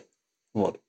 [0.53, 0.79] Вот.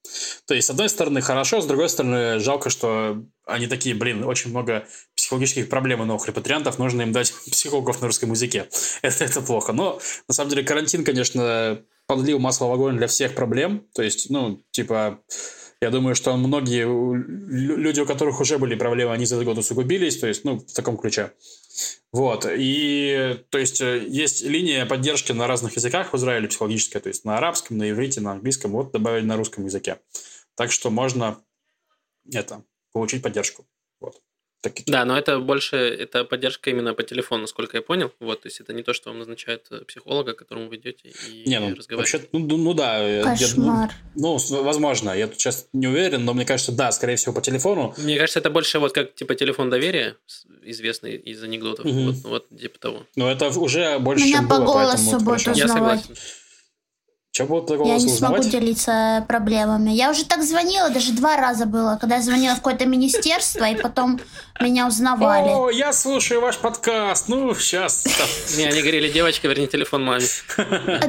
[0.47, 4.51] То есть, с одной стороны, хорошо, с другой стороны, жалко, что они такие, блин, очень
[4.51, 4.87] много
[5.17, 8.69] психологических проблем у новых репатриантов, нужно им дать психологов на русском языке.
[9.03, 9.73] Это, это плохо.
[9.73, 13.87] Но, на самом деле, карантин, конечно, подлил масло в огонь для всех проблем.
[13.95, 15.21] То есть, ну, типа,
[15.81, 19.59] я думаю, что многие лю- люди, у которых уже были проблемы, они за этот год
[19.59, 21.33] усугубились, то есть, ну, в таком ключе.
[22.13, 27.09] Вот, и, то есть, э, есть линия поддержки на разных языках в Израиле психологическая, то
[27.09, 29.99] есть, на арабском, на иврите, на английском, вот, добавили на русском языке.
[30.55, 31.43] Так что можно,
[32.33, 32.63] это,
[32.93, 33.67] получить поддержку.
[34.65, 38.11] Так- Да, но это больше, это поддержка именно по телефону, насколько я понял.
[38.21, 41.13] Вот, то есть это не то, что вам назначает э, психолога, к которому вы идете
[41.31, 42.19] и Не, ну, разговариваете.
[42.19, 42.99] вообще, ну, ну, ну да.
[42.99, 43.91] я- я- Кошмар.
[44.17, 47.41] ну, с- возможно, я тут сейчас не уверен, но мне кажется, да, скорее всего, по
[47.43, 47.95] телефону.
[47.99, 50.17] Мне кажется, это больше вот как типа телефон доверия,
[50.65, 51.85] известный из анекдотов.
[51.85, 52.13] Мгм.
[52.13, 53.07] Вот, вот типа того.
[53.17, 55.53] Но это уже больше, Меня чем по было, голосу будут хорошо.
[55.53, 56.01] Я Узнавать.
[56.01, 56.23] согласен.
[57.35, 58.49] Чем будут по Я не смогу узнавать?
[58.49, 59.91] делиться проблемами.
[59.91, 63.75] Я уже так звонила, даже два раза было, когда я звонила в какое-то министерство, и
[63.75, 64.21] потом
[64.61, 65.49] меня узнавали.
[65.49, 67.27] О, я слушаю ваш подкаст.
[67.27, 68.05] Ну, сейчас.
[68.57, 70.27] Не, они говорили, девочка, верни телефон маме.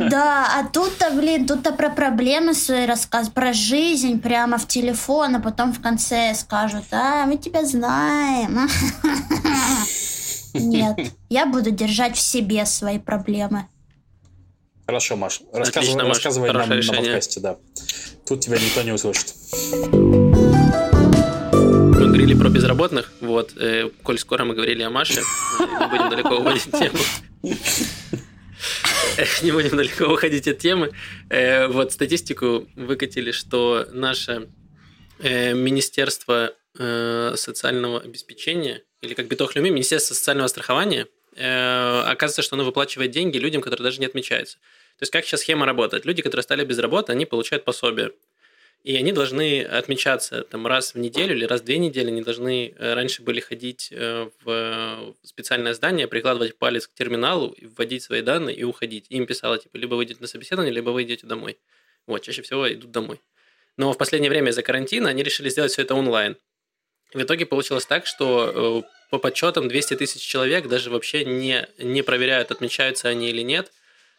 [0.09, 5.39] Да, а тут-то, блин, тут-то про проблемы свои рассказ, про жизнь прямо в телефон, а
[5.39, 8.67] потом в конце скажут, а, мы тебя знаем.
[10.55, 10.97] Нет,
[11.30, 13.67] я буду держать в себе свои проблемы.
[14.88, 15.42] Хорошо, Маш.
[15.52, 16.18] Рассказывай, Отлично, Маш.
[16.18, 17.02] рассказывай нам Хорошее на решение.
[17.04, 17.58] подкасте, да.
[18.28, 19.34] Тут тебя никто не услышит.
[21.92, 25.22] Мы говорили про безработных, вот, э, коль скоро мы говорили о Маше,
[25.60, 26.98] не будем далеко уводить тему.
[29.44, 30.92] Не будем далеко уходить от темы.
[31.30, 34.50] Э, Вот статистику выкатили, что наше
[35.20, 42.56] э, Министерство э, социального обеспечения, или как Битох Люми, Министерство социального страхования, э, оказывается, что
[42.56, 44.58] оно выплачивает деньги людям, которые даже не отмечаются.
[44.98, 46.06] То есть как сейчас схема работает?
[46.06, 48.12] Люди, которые стали без работы, они получают пособие.
[48.84, 52.08] И они должны отмечаться там раз в неделю или раз в две недели.
[52.08, 58.04] Они должны э, раньше были ходить э, в специальное здание, прикладывать палец к терминалу, вводить
[58.04, 59.08] свои данные и уходить.
[59.10, 61.58] Им писало, типа, либо вы на собеседование, либо вы домой.
[62.06, 63.22] Вот, чаще всего идут домой.
[63.76, 66.38] Но в последнее время из-за карантина они решили сделать все это онлайн.
[67.12, 72.51] В итоге получилось так, что по подсчетам 200 тысяч человек даже вообще не, не проверяют,
[72.51, 73.72] отмечаются они или нет.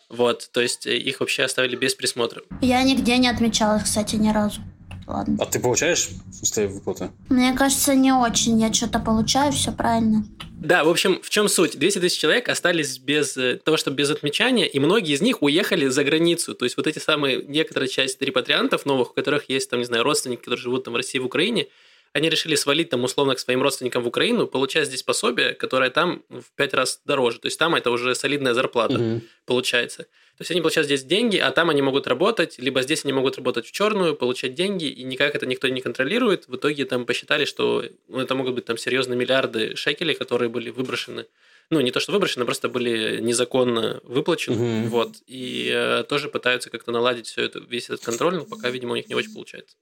[0.08, 2.42] Вот, то есть э, их вообще оставили без присмотра.
[2.60, 4.60] Я нигде не отмечала, кстати, ни разу.
[5.06, 5.36] Ладно.
[5.40, 6.08] А ты получаешь
[6.40, 7.10] пустые выплаты?
[7.28, 8.60] Мне кажется, не очень.
[8.60, 10.26] Я что-то получаю, все правильно.
[10.58, 11.78] Да, в общем, в чем суть?
[11.78, 15.86] 200 тысяч человек остались без э, того, что без отмечания, и многие из них уехали
[15.86, 16.54] за границу.
[16.54, 20.02] То есть вот эти самые, некоторая часть репатриантов новых, у которых есть, там, не знаю,
[20.02, 21.68] родственники, которые живут там в России, в Украине,
[22.16, 26.22] они решили свалить там условно к своим родственникам в Украину, получать здесь пособие, которое там
[26.30, 27.38] в пять раз дороже.
[27.40, 29.22] То есть там это уже солидная зарплата Мгм.
[29.44, 30.04] получается.
[30.38, 33.36] То есть они получают здесь деньги, а там они могут работать, либо здесь они могут
[33.36, 36.48] работать в черную, получать деньги, и никак это никто не контролирует.
[36.48, 40.70] В итоге там посчитали, что ну, это могут быть там серьезные миллиарды шекелей, которые были
[40.70, 41.26] выброшены.
[41.68, 44.56] Ну, не то, что выброшены, а просто были незаконно выплачены.
[44.56, 44.88] Мгм.
[44.88, 45.16] Вот.
[45.26, 48.96] И э, тоже пытаются как-то наладить все это, весь этот контроль, но пока, видимо, у
[48.96, 49.76] них не очень получается.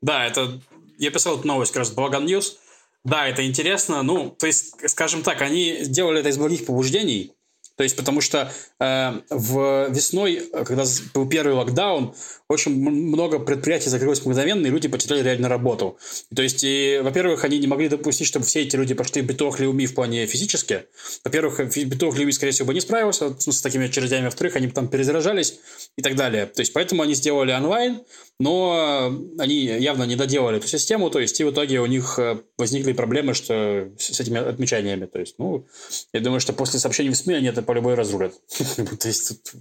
[0.00, 0.60] Да, это...
[0.98, 2.58] Я писал эту новость как раз в Balagan News.
[3.04, 4.02] Да, это интересно.
[4.02, 7.32] Ну, то есть, скажем так, они сделали это из благих побуждений,
[7.78, 10.84] То есть, потому что э, в весной, когда
[11.14, 12.12] был первый локдаун,
[12.48, 15.96] очень много предприятий закрылось мгновенно, и люди потеряли реально работу.
[16.34, 19.60] То есть, и, во-первых, они не могли допустить, чтобы все эти люди пошли в битох
[19.60, 20.86] Леуми в плане физически.
[21.24, 24.24] Во-первых, битох Леуми, скорее всего, бы не справился с такими очередями.
[24.24, 25.60] Во-вторых, они там перезаражались
[25.96, 26.46] и так далее.
[26.46, 28.02] То есть, поэтому они сделали онлайн,
[28.40, 32.40] но они явно не доделали эту систему, то есть, и в итоге у них э,
[32.56, 35.06] возникли проблемы что с этими отмечаниями.
[35.06, 35.66] То есть, ну,
[36.12, 38.34] я думаю, что после сообщений в СМИ они это по любой разрулят.
[39.00, 39.52] То есть,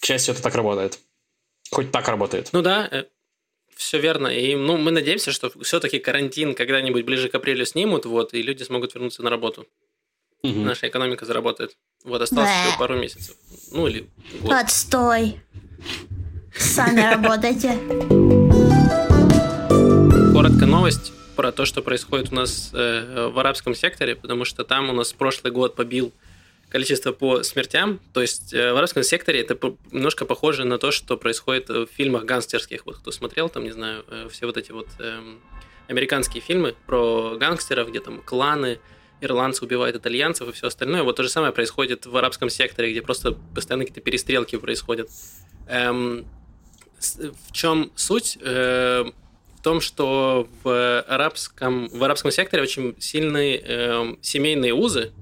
[0.00, 0.98] к счастью, это так работает.
[1.70, 2.50] Хоть так работает.
[2.52, 3.04] Ну да, э,
[3.74, 4.28] все верно.
[4.28, 8.64] И ну, мы надеемся, что все-таки карантин когда-нибудь ближе к апрелю снимут, вот, и люди
[8.64, 9.66] смогут вернуться на работу.
[10.42, 10.60] Угу.
[10.60, 11.76] Наша экономика заработает.
[12.04, 13.34] Вот осталось еще пару месяцев.
[13.72, 14.08] Ну или
[14.42, 14.52] год.
[14.52, 15.40] Отстой.
[16.58, 17.78] Сами работайте.
[20.32, 24.90] Коротко новость про то, что происходит у нас э, в арабском секторе, потому что там
[24.90, 26.12] у нас прошлый год побил
[26.68, 28.00] количество по смертям.
[28.12, 29.56] То есть э, в арабском секторе это
[29.92, 32.86] немножко похоже на то, что происходит в фильмах гангстерских.
[32.86, 35.20] Вот кто смотрел, там, не знаю, э, все вот эти вот э,
[35.88, 38.78] американские фильмы про гангстеров, где там кланы,
[39.20, 41.02] ирландцы убивают итальянцев и все остальное.
[41.02, 45.08] Вот то же самое происходит в арабском секторе, где просто постоянно какие-то перестрелки происходят.
[45.66, 46.26] Эм,
[47.00, 48.38] в чем суть?
[48.40, 49.04] Э,
[49.56, 55.12] в том, что в арабском, в арабском секторе очень сильные э, семейные узы,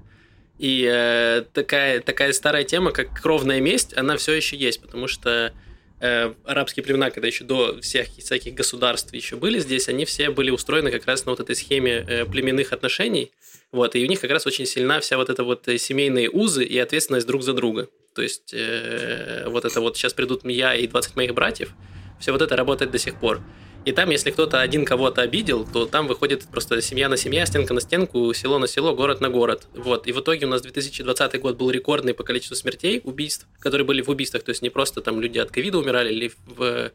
[0.58, 5.52] и э, такая, такая старая тема, как кровная месть, она все еще есть, потому что
[6.00, 10.50] э, арабские племена, когда еще до всех всяких государств еще были здесь, они все были
[10.50, 13.32] устроены как раз на вот этой схеме э, племенных отношений.
[13.76, 16.64] Вот, и у них как раз очень сильна вся вот эта вот э, семейные узы
[16.64, 17.90] и ответственность друг за друга.
[18.14, 21.72] То есть э, вот это вот сейчас придут я и 20 моих братьев,
[22.18, 23.42] все вот это работает до сих пор.
[23.84, 27.74] И там, если кто-то один кого-то обидел, то там выходит просто семья на семья, стенка
[27.74, 29.66] на стенку, село на село, город на город.
[29.74, 30.06] Вот.
[30.06, 34.00] И в итоге у нас 2020 год был рекордный по количеству смертей, убийств, которые были
[34.00, 34.42] в убийствах.
[34.42, 36.90] То есть не просто там люди от ковида умирали или в э,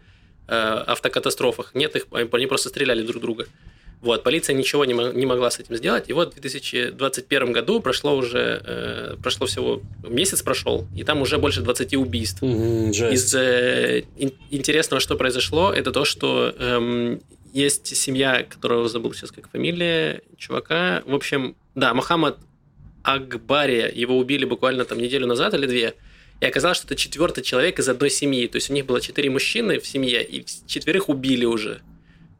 [0.48, 1.76] автокатастрофах.
[1.76, 3.46] Нет, их, они просто стреляли друг друга.
[4.02, 6.10] Вот, полиция ничего не, не могла с этим сделать.
[6.10, 11.38] И вот в 2021 году прошло уже, э, прошло всего, месяц прошел, и там уже
[11.38, 12.42] больше 20 убийств.
[12.42, 17.20] Mm-hmm, Из э, ин, интересного, что произошло, это то, что э,
[17.54, 21.04] есть семья, которого забыл сейчас как фамилия чувака.
[21.06, 22.40] В общем, да, Мухаммад
[23.04, 25.94] Акбария, его убили буквально там неделю назад или две.
[26.40, 28.48] И оказалось, что это четвертый человек из одной семьи.
[28.48, 31.82] То есть у них было четыре мужчины в семье, и четверых убили уже.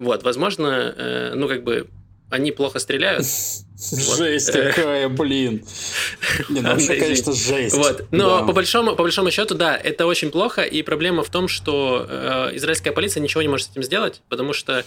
[0.02, 1.88] Вот, возможно, э, ну, как бы,
[2.32, 3.24] они плохо стреляют.
[4.18, 5.64] Жесть э, какая, блин.
[6.50, 7.76] Не, ну вообще, конечно, жесть.
[7.76, 8.06] Вот.
[8.10, 8.48] Но да.
[8.48, 12.56] по, большому, по большому счету, да, это очень плохо, и проблема в том, что э,
[12.56, 14.84] израильская полиция ничего не может с этим сделать, потому что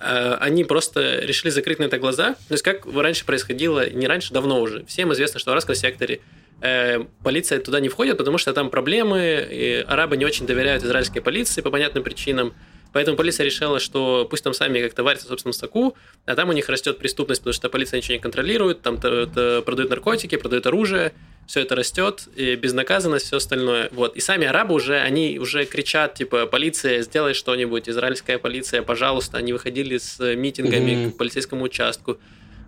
[0.00, 2.32] э, они просто решили закрыть на это глаза.
[2.48, 4.86] То есть, как раньше происходило, не раньше, давно уже.
[4.86, 6.20] Всем известно, что в арабском секторе
[6.62, 11.20] э, полиция туда не входит, потому что там проблемы, и арабы не очень доверяют израильской
[11.20, 12.54] полиции по понятным причинам.
[12.94, 16.52] Поэтому полиция решила, что пусть там сами как-то варятся в собственном соку, а там у
[16.52, 21.12] них растет преступность, потому что полиция ничего не контролирует, там продают наркотики, продают оружие,
[21.48, 23.88] все это растет, и безнаказанность, все остальное.
[23.90, 24.16] Вот.
[24.16, 29.38] И сами арабы уже, они уже кричат, типа, полиция, сделай что-нибудь, израильская полиция, пожалуйста.
[29.38, 31.10] Они выходили с митингами mm-hmm.
[31.10, 32.18] к полицейскому участку.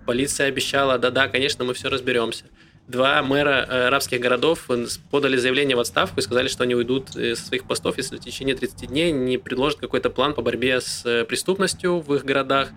[0.07, 2.47] Полиция обещала, да-да, конечно, мы все разберемся
[2.89, 4.69] два мэра э, арабских городов
[5.11, 8.21] подали заявление в отставку и сказали, что они уйдут э, со своих постов, если в
[8.21, 12.71] течение 30 дней не предложат какой-то план по борьбе с э, преступностью в их городах.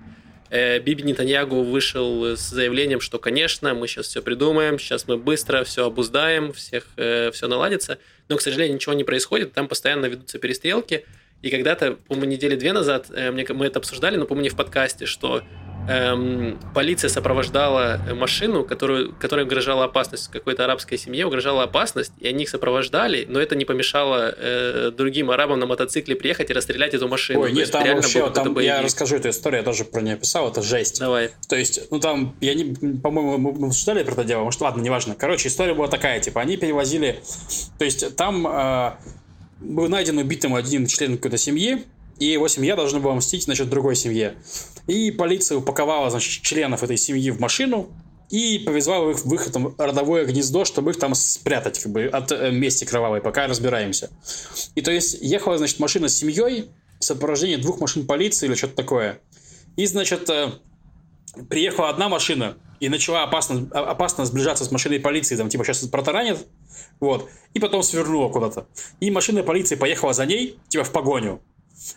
[0.52, 5.86] Биби Нетаньягу вышел с заявлением, что, конечно, мы сейчас все придумаем, сейчас мы быстро все
[5.86, 8.00] обуздаем, всех все наладится.
[8.30, 11.06] Но, к сожалению, ничего не происходит, там постоянно ведутся перестрелки.
[11.44, 15.44] И когда-то, по-моему, недели две назад мы это обсуждали, но, по-моему, не в подкасте, что
[15.88, 20.30] эм, полиция сопровождала машину, которую, которая угрожала опасность.
[20.32, 25.32] Какой-то арабской семье угрожала опасность, и они их сопровождали, но это не помешало э, другим
[25.32, 27.42] арабам на мотоцикле приехать и расстрелять эту машину.
[27.42, 30.50] Ой, нет, там вообще, был, там, я расскажу эту историю, я тоже про нее писал,
[30.50, 31.00] это жесть.
[31.00, 31.32] Давай.
[31.48, 35.16] То есть, ну там, я не, по-моему, мы обсуждали про это дело, может, ладно, неважно.
[35.16, 37.22] Короче, история была такая, типа, они перевозили,
[37.78, 38.92] то есть там э,
[39.60, 41.86] был найден убитым один член какой-то семьи,
[42.20, 44.36] и его семья должна была мстить, значит, другой семье.
[44.88, 47.90] И полиция упаковала, значит, членов этой семьи в машину
[48.30, 52.32] и повезла их в их там родовое гнездо, чтобы их там спрятать, как бы, от
[52.32, 54.10] э, мести кровавой, пока разбираемся.
[54.76, 58.76] И то есть ехала, значит, машина с семьей в сопровождении двух машин полиции или что-то
[58.76, 59.20] такое.
[59.78, 60.52] И, значит, э,
[61.50, 66.46] приехала одна машина и начала опасно, опасно сближаться с машиной полиции, там, типа, сейчас протаранит,
[67.00, 68.68] вот, и потом свернула куда-то.
[69.00, 71.42] И машина полиции поехала за ней, типа, в погоню.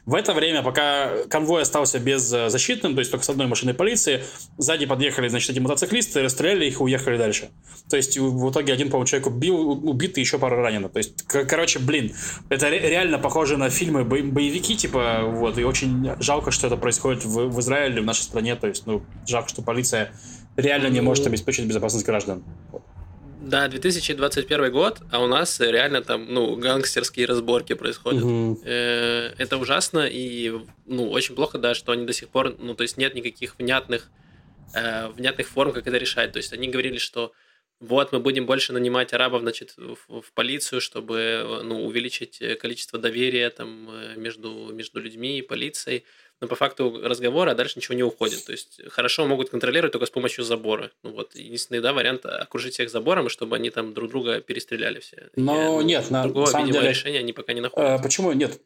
[0.07, 4.23] В это время, пока конвой остался беззащитным, то есть только с одной машиной полиции,
[4.57, 7.51] сзади подъехали, значит, эти мотоциклисты, расстреляли их и уехали дальше.
[7.91, 10.89] То есть в итоге один, по-моему, человек убил, убит и еще пара ранено.
[10.89, 12.15] То есть, короче, блин,
[12.49, 17.25] это реально похоже на фильмы бо боевики, типа, вот, и очень жалко, что это происходит
[17.25, 20.13] в, в Израиле, в нашей стране, то есть, ну, жалко, что полиция
[20.57, 22.45] реально не может обеспечить безопасность граждан.
[22.71, 22.83] Вот.
[23.45, 28.23] Да, 2021 год, а у нас реально там, ну, гангстерские разборки происходят.
[28.23, 28.63] Угу.
[28.65, 30.53] Это ужасно и,
[30.87, 34.11] ну, очень плохо, да, что они до сих пор, ну, то есть нет никаких внятных,
[34.75, 36.33] э, внятных форм, как это решать.
[36.33, 37.33] То есть они говорили, что
[37.81, 43.51] вот мы будем больше нанимать арабов, значит, в, в полицию, чтобы, ну, увеличить количество доверия
[43.51, 46.05] там э, между, между людьми и полицией
[46.43, 48.45] но по факту разговора дальше ничего не уходит.
[48.45, 50.91] То есть хорошо могут контролировать только с помощью забора.
[51.05, 55.29] Ну вот, единственный, да, вариант окружить всех забором, чтобы они там друг друга перестреляли все.
[55.37, 58.01] Но И, ну, нет, на другого, самом видимо, деле, решения они пока не находят.
[58.01, 58.61] Э, почему нет?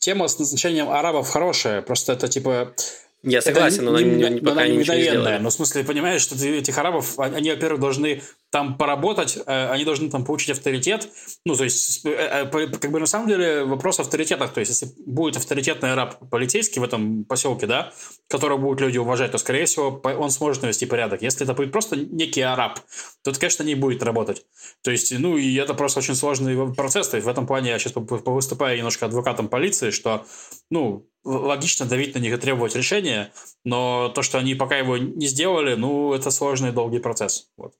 [0.00, 2.74] Тема с назначением арабов хорошая, просто это типа
[3.22, 5.38] я согласен, это но не, она, не, пока не мгновенная.
[5.38, 8.22] Но в смысле, понимаешь, что ты этих арабов, они, во-первых, должны
[8.54, 11.08] там поработать, э, они должны там получить авторитет.
[11.44, 14.52] Ну, то есть, э, э, как бы на самом деле вопрос авторитетов.
[14.52, 17.92] То есть, если будет авторитетный араб полицейский в этом поселке, да,
[18.28, 21.20] которого будут люди уважать, то, скорее всего, он сможет навести порядок.
[21.20, 22.78] Если это будет просто некий араб,
[23.24, 24.46] то это, конечно, не будет работать.
[24.84, 27.08] То есть, ну, и это просто очень сложный процесс.
[27.08, 30.26] То есть, в этом плане я сейчас повыступаю немножко адвокатом полиции, что,
[30.70, 33.32] ну, логично давить на них и требовать решения,
[33.64, 37.48] но то, что они пока его не сделали, ну, это сложный долгий процесс.
[37.56, 37.74] Вот.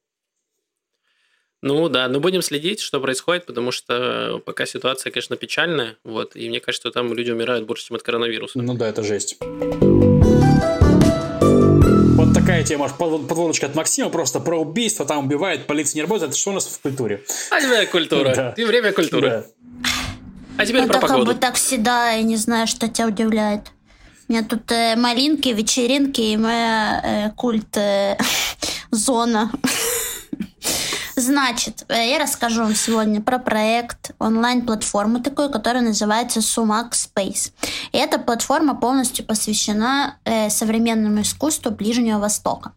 [1.66, 6.46] Ну да, ну будем следить, что происходит, потому что пока ситуация, конечно, печальная, вот, и
[6.50, 8.58] мне кажется, что там люди умирают больше, чем от коронавируса.
[8.58, 9.38] Ну да, это жесть.
[12.20, 16.38] Вот такая тема, подводочка от Максима, просто про убийство, там убивает, полиция не работает, это
[16.38, 17.24] что у нас в культуре?
[17.50, 18.54] А время культура, да.
[18.58, 19.30] и время культуры.
[19.30, 19.46] Да.
[20.58, 21.24] А теперь Это про погоду.
[21.24, 23.72] как бы так всегда, я не знаю, что тебя удивляет.
[24.28, 28.18] У меня тут э, малинки, вечеринки и моя э, культ э,
[28.90, 29.50] зона.
[31.16, 37.52] Значит, э, я расскажу вам сегодня про проект онлайн-платформы такой, которая называется Sumac Space.
[37.92, 42.72] И эта платформа полностью посвящена э, современному искусству Ближнего Востока.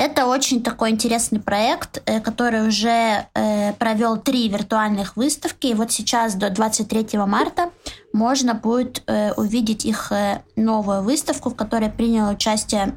[0.00, 5.66] Это очень такой интересный проект, э, который уже э, провел три виртуальных выставки.
[5.66, 7.70] И вот сейчас до 23 марта
[8.14, 10.10] можно будет э, увидеть их
[10.56, 12.96] новую выставку, в которой приняло участие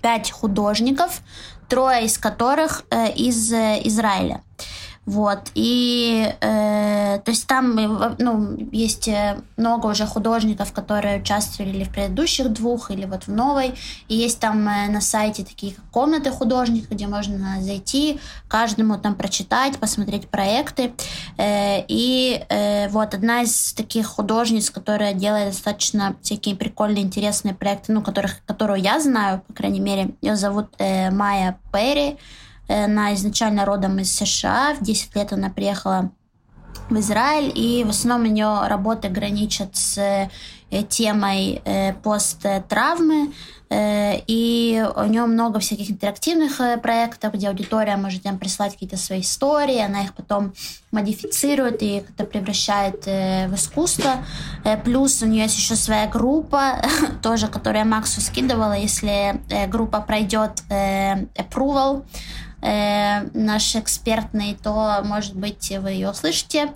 [0.00, 1.20] пять художников,
[1.68, 2.84] трое из которых
[3.16, 4.42] из Израиля.
[5.06, 5.52] Вот.
[5.54, 7.76] И э, то есть там
[8.18, 13.30] ну, есть э, много уже художников, которые участвовали или в предыдущих двух, или вот в
[13.30, 13.74] новой.
[14.08, 19.78] И есть там э, на сайте такие комнаты художников, где можно зайти, каждому там прочитать,
[19.78, 20.92] посмотреть проекты.
[21.38, 27.92] Э, и э, вот одна из таких художниц, которая делает достаточно всякие прикольные, интересные проекты,
[27.92, 32.18] ну, которых, которую я знаю, по крайней мере, ее зовут э, Майя Перри.
[32.68, 34.74] Она изначально родом из США.
[34.74, 36.10] В 10 лет она приехала
[36.90, 40.28] в Израиль, и в основном у нее работы граничат с э,
[40.88, 43.32] темой э, посттравмы,
[43.70, 49.22] э, и у нее много всяких интерактивных проектов, где аудитория может им прислать какие-то свои
[49.22, 50.52] истории, она их потом
[50.92, 54.24] модифицирует и это превращает в искусство.
[54.84, 56.82] Плюс у нее есть еще своя группа,
[57.22, 62.04] тоже, которую я Максу скидывала, если группа пройдет approval,
[62.66, 66.72] э, наш экспертный, то, может быть, вы ее услышите.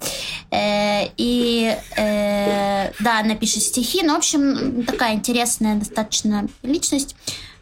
[0.50, 4.02] Э, и, э, да, напишет стихи.
[4.02, 7.16] Ну, в общем, такая интересная достаточно личность.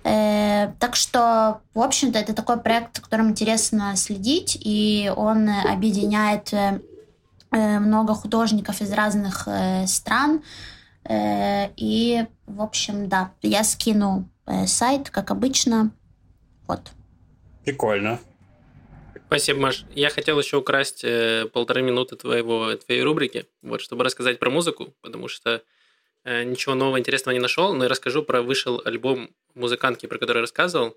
[0.05, 6.81] Э, так что, в общем-то, это такой проект, которым интересно следить, и он объединяет э,
[7.51, 10.43] много художников из разных э, стран.
[11.05, 15.91] Э, и, в общем, да, я скину э, сайт, как обычно.
[16.67, 16.93] Вот.
[17.69, 18.19] Прикольно.
[19.27, 19.85] Спасибо, Маш.
[19.95, 24.95] Я хотел еще украсть э, полторы минуты твоего, твоей рубрики, вот, чтобы рассказать про музыку,
[25.03, 25.63] потому что
[26.25, 30.39] э, ничего нового интересного не нашел, но я расскажу про вышел альбом музыкантки, про который
[30.39, 30.97] я рассказывал,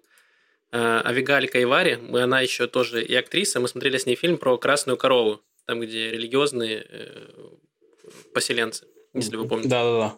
[0.72, 1.99] э, Авигаль Кайвари.
[2.17, 3.59] Она еще тоже и актриса.
[3.59, 7.28] Мы смотрели с ней фильм про красную корову, там, где религиозные э,
[8.34, 9.67] поселенцы, если вы помните.
[9.67, 10.15] Да-да-да.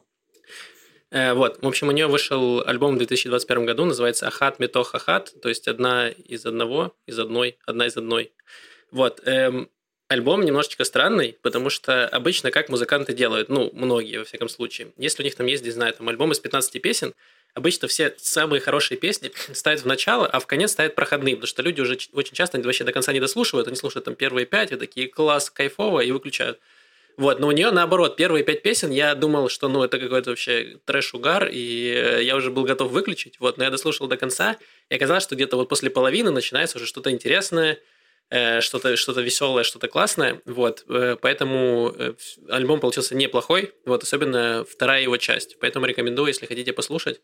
[1.14, 5.32] Э, вот, в общем, у нее вышел альбом в 2021 году, называется «Ахат Метох Ахат»,
[5.42, 8.32] то есть одна из одного, из одной, одна из одной.
[8.90, 9.70] Вот, эм,
[10.08, 14.92] альбом немножечко странный, потому что обычно как музыканты делают, ну, многие, во всяком случае.
[14.98, 17.14] Если у них там есть, не знаю, там альбом из 15 песен,
[17.54, 21.62] обычно все самые хорошие песни ставят в начало, а в конец ставят проходные, потому что
[21.62, 24.78] люди уже очень часто вообще до конца не дослушивают, они слушают там первые пять, и
[24.78, 26.60] такие класс, кайфово, и выключают.
[27.18, 30.80] Вот, но у нее наоборот, первые пять песен я думал, что ну это какой-то вообще
[30.86, 34.58] трэш-угар, и э, я уже был готов выключить, вот, но я дослушал до конца,
[34.90, 37.78] и оказалось, что где-то вот после половины начинается уже что-то интересное,
[38.32, 41.96] э, что-то что веселое, что-то классное, вот, э, поэтому
[42.50, 47.22] альбом получился неплохой, вот, особенно вторая его часть, поэтому рекомендую, если хотите послушать,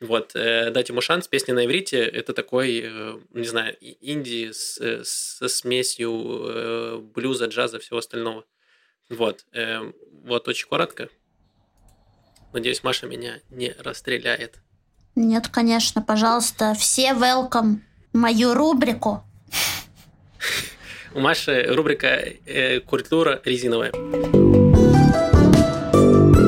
[0.00, 1.28] вот, дать ему шанс.
[1.28, 2.90] Песня на иврите– это такой,
[3.34, 8.46] не знаю, инди с, со смесью блюза, джаза, всего остального.
[9.10, 9.44] Вот.
[9.52, 9.92] Э,
[10.24, 11.08] вот очень коротко.
[12.52, 14.60] Надеюсь, Маша меня не расстреляет.
[15.16, 17.80] Нет, конечно, пожалуйста, все welcome
[18.12, 19.24] мою рубрику.
[21.12, 23.92] У Маши рубрика э, «Культура резиновая».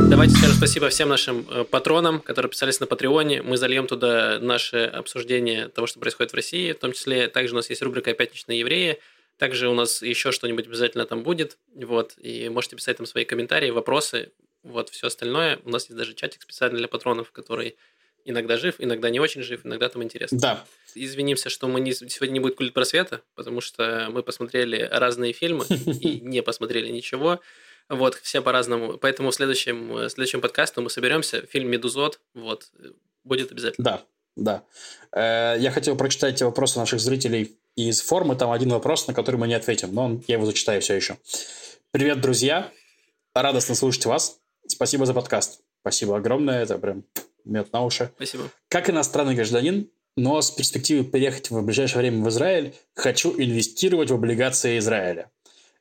[0.09, 3.43] Давайте скажем спасибо всем нашим э, патронам, которые писались на Патреоне.
[3.43, 6.73] Мы зальем туда наше обсуждение того, что происходит в России.
[6.73, 9.01] В том числе также у нас есть рубрика «Пятничные евреи»,
[9.43, 11.59] также у нас еще что-нибудь обязательно там будет.
[11.75, 14.31] Вот, и можете писать там свои комментарии, вопросы,
[14.63, 15.59] вот, все остальное.
[15.65, 17.77] У нас есть даже чатик специально для патронов, который
[18.25, 20.39] иногда жив, иногда не очень жив, иногда там интересно.
[20.39, 20.65] Да.
[20.95, 25.65] Извинимся, что мы не, сегодня не будет культ просвета, потому что мы посмотрели разные фильмы
[26.01, 27.41] и не посмотрели ничего.
[27.89, 28.97] Вот, все по-разному.
[28.97, 31.45] Поэтому в следующем, в следующем подкасте мы соберемся.
[31.47, 32.71] Фильм «Медузот», вот,
[33.25, 33.85] будет обязательно.
[33.85, 34.63] Да,
[35.11, 35.55] да.
[35.57, 38.37] Э, я хотел прочитать вопросы наших зрителей из формы.
[38.37, 41.17] Там один вопрос, на который мы не ответим, но я его зачитаю все еще.
[41.91, 42.71] Привет, друзья.
[43.35, 44.39] Радостно слушать вас.
[44.67, 45.61] Спасибо за подкаст.
[45.81, 46.63] Спасибо огромное.
[46.63, 47.05] Это прям
[47.45, 48.11] мед на уши.
[48.17, 48.45] Спасибо.
[48.69, 54.15] Как иностранный гражданин, но с перспективой переехать в ближайшее время в Израиль, хочу инвестировать в
[54.15, 55.31] облигации Израиля.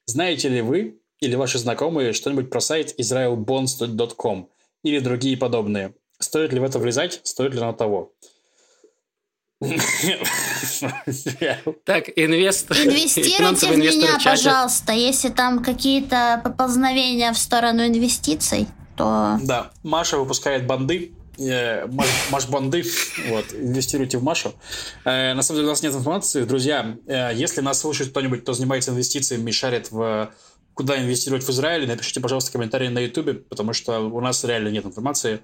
[0.05, 4.49] Знаете ли вы или ваши знакомые что-нибудь про сайт israelbonds.com
[4.83, 5.93] или другие подобные?
[6.19, 7.19] Стоит ли в это влезать?
[7.23, 8.13] Стоит ли на того?
[11.85, 12.77] Так, инвестор.
[12.77, 14.93] Инвестируйте в меня, пожалуйста.
[14.93, 19.37] Если там какие-то поползновения в сторону инвестиций, то...
[19.43, 21.11] Да, Маша выпускает банды.
[21.37, 21.87] Э,
[22.29, 22.83] Маш банды,
[23.29, 24.53] вот, инвестируйте в Машу.
[25.05, 26.43] Э, на самом деле у нас нет информации.
[26.43, 30.31] Друзья, э, если нас слушает кто-нибудь, кто занимается инвестициями шарит в
[30.73, 34.85] куда инвестировать в Израиле, напишите, пожалуйста, комментарии на YouTube, потому что у нас реально нет
[34.85, 35.41] информации.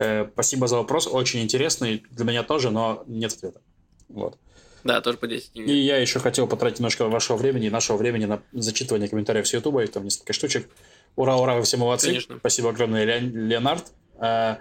[0.00, 3.60] Э, спасибо за вопрос, очень интересный, для меня тоже, но нет ответа.
[4.08, 4.38] Вот.
[4.82, 8.24] Да, тоже по 10 И я еще хотел потратить немножко вашего времени и нашего времени
[8.24, 10.70] на зачитывание комментариев с YouTube, там несколько штучек.
[11.16, 12.06] Ура, ура, вы все молодцы.
[12.06, 12.38] Конечно.
[12.38, 13.92] Спасибо огромное, Леонард.
[14.18, 14.56] Э,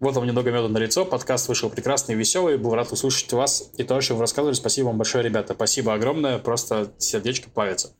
[0.00, 1.04] вот вам немного меда на лицо.
[1.04, 2.56] Подкаст вышел прекрасный, веселый.
[2.56, 4.54] Был рад услышать вас и то, что вы рассказывали.
[4.54, 5.52] Спасибо вам большое, ребята.
[5.52, 6.38] Спасибо огромное.
[6.38, 7.92] Просто сердечко плавится.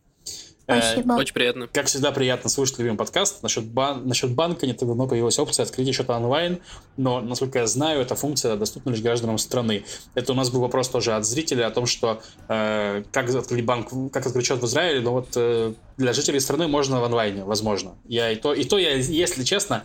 [0.78, 1.12] Спасибо.
[1.14, 1.68] Очень приятно.
[1.72, 3.42] Как всегда, приятно слушать любимый подкаст.
[3.42, 4.06] Насчет, бан...
[4.06, 6.60] Насчет банка не так давно появилась опция открытия счета онлайн,
[6.96, 9.84] но, насколько я знаю, эта функция доступна лишь гражданам страны.
[10.14, 13.88] Это у нас был вопрос тоже от зрителей о том, что э, как открыть банк,
[14.12, 17.94] как открыть счет в Израиле, но вот э, для жителей страны можно в онлайне, возможно.
[18.06, 19.84] Я и то, и то я, если честно,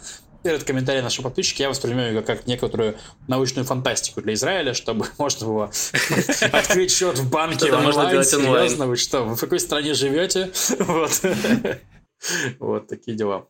[0.50, 5.72] этот комментарий нашего подписчика я воспринимаю как некоторую научную фантастику для Израиля, чтобы можно было
[6.52, 8.24] открыть счет в банке онлайн.
[8.24, 10.52] Серьезно, вы что, вы в какой стране живете?
[10.80, 11.22] Вот.
[12.60, 13.48] Вот такие дела.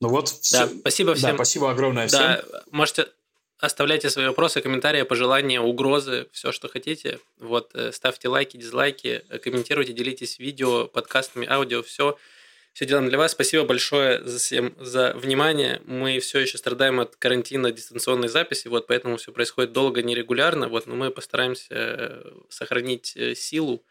[0.00, 1.30] Ну вот, да, спасибо всем.
[1.30, 2.20] Да, спасибо огромное всем.
[2.20, 3.06] Да, можете
[3.58, 7.18] оставляйте свои вопросы, комментарии, пожелания, угрозы, все, что хотите.
[7.38, 12.16] Вот, э, ставьте лайки, дизлайки, комментируйте, делитесь видео, подкастами, аудио, все
[12.78, 13.32] все делаем для вас.
[13.32, 15.82] Спасибо большое за, всем, за внимание.
[15.84, 20.86] Мы все еще страдаем от карантина дистанционной записи, вот поэтому все происходит долго, нерегулярно, вот,
[20.86, 23.84] но мы постараемся э, сохранить э, силу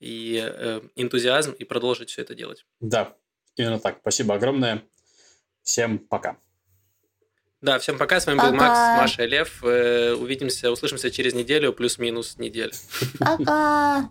[0.00, 2.66] и э, энтузиазм и продолжить все это делать.
[2.80, 3.14] Да,
[3.54, 3.98] именно так.
[4.00, 4.82] Спасибо огромное.
[5.62, 6.36] Всем пока.
[7.60, 8.18] Да, всем пока.
[8.18, 8.50] С вами пока.
[8.50, 9.62] был Макс, Маша и Лев.
[9.62, 12.72] Увидимся, услышимся через неделю, плюс-минус неделю.
[13.20, 14.10] Пока.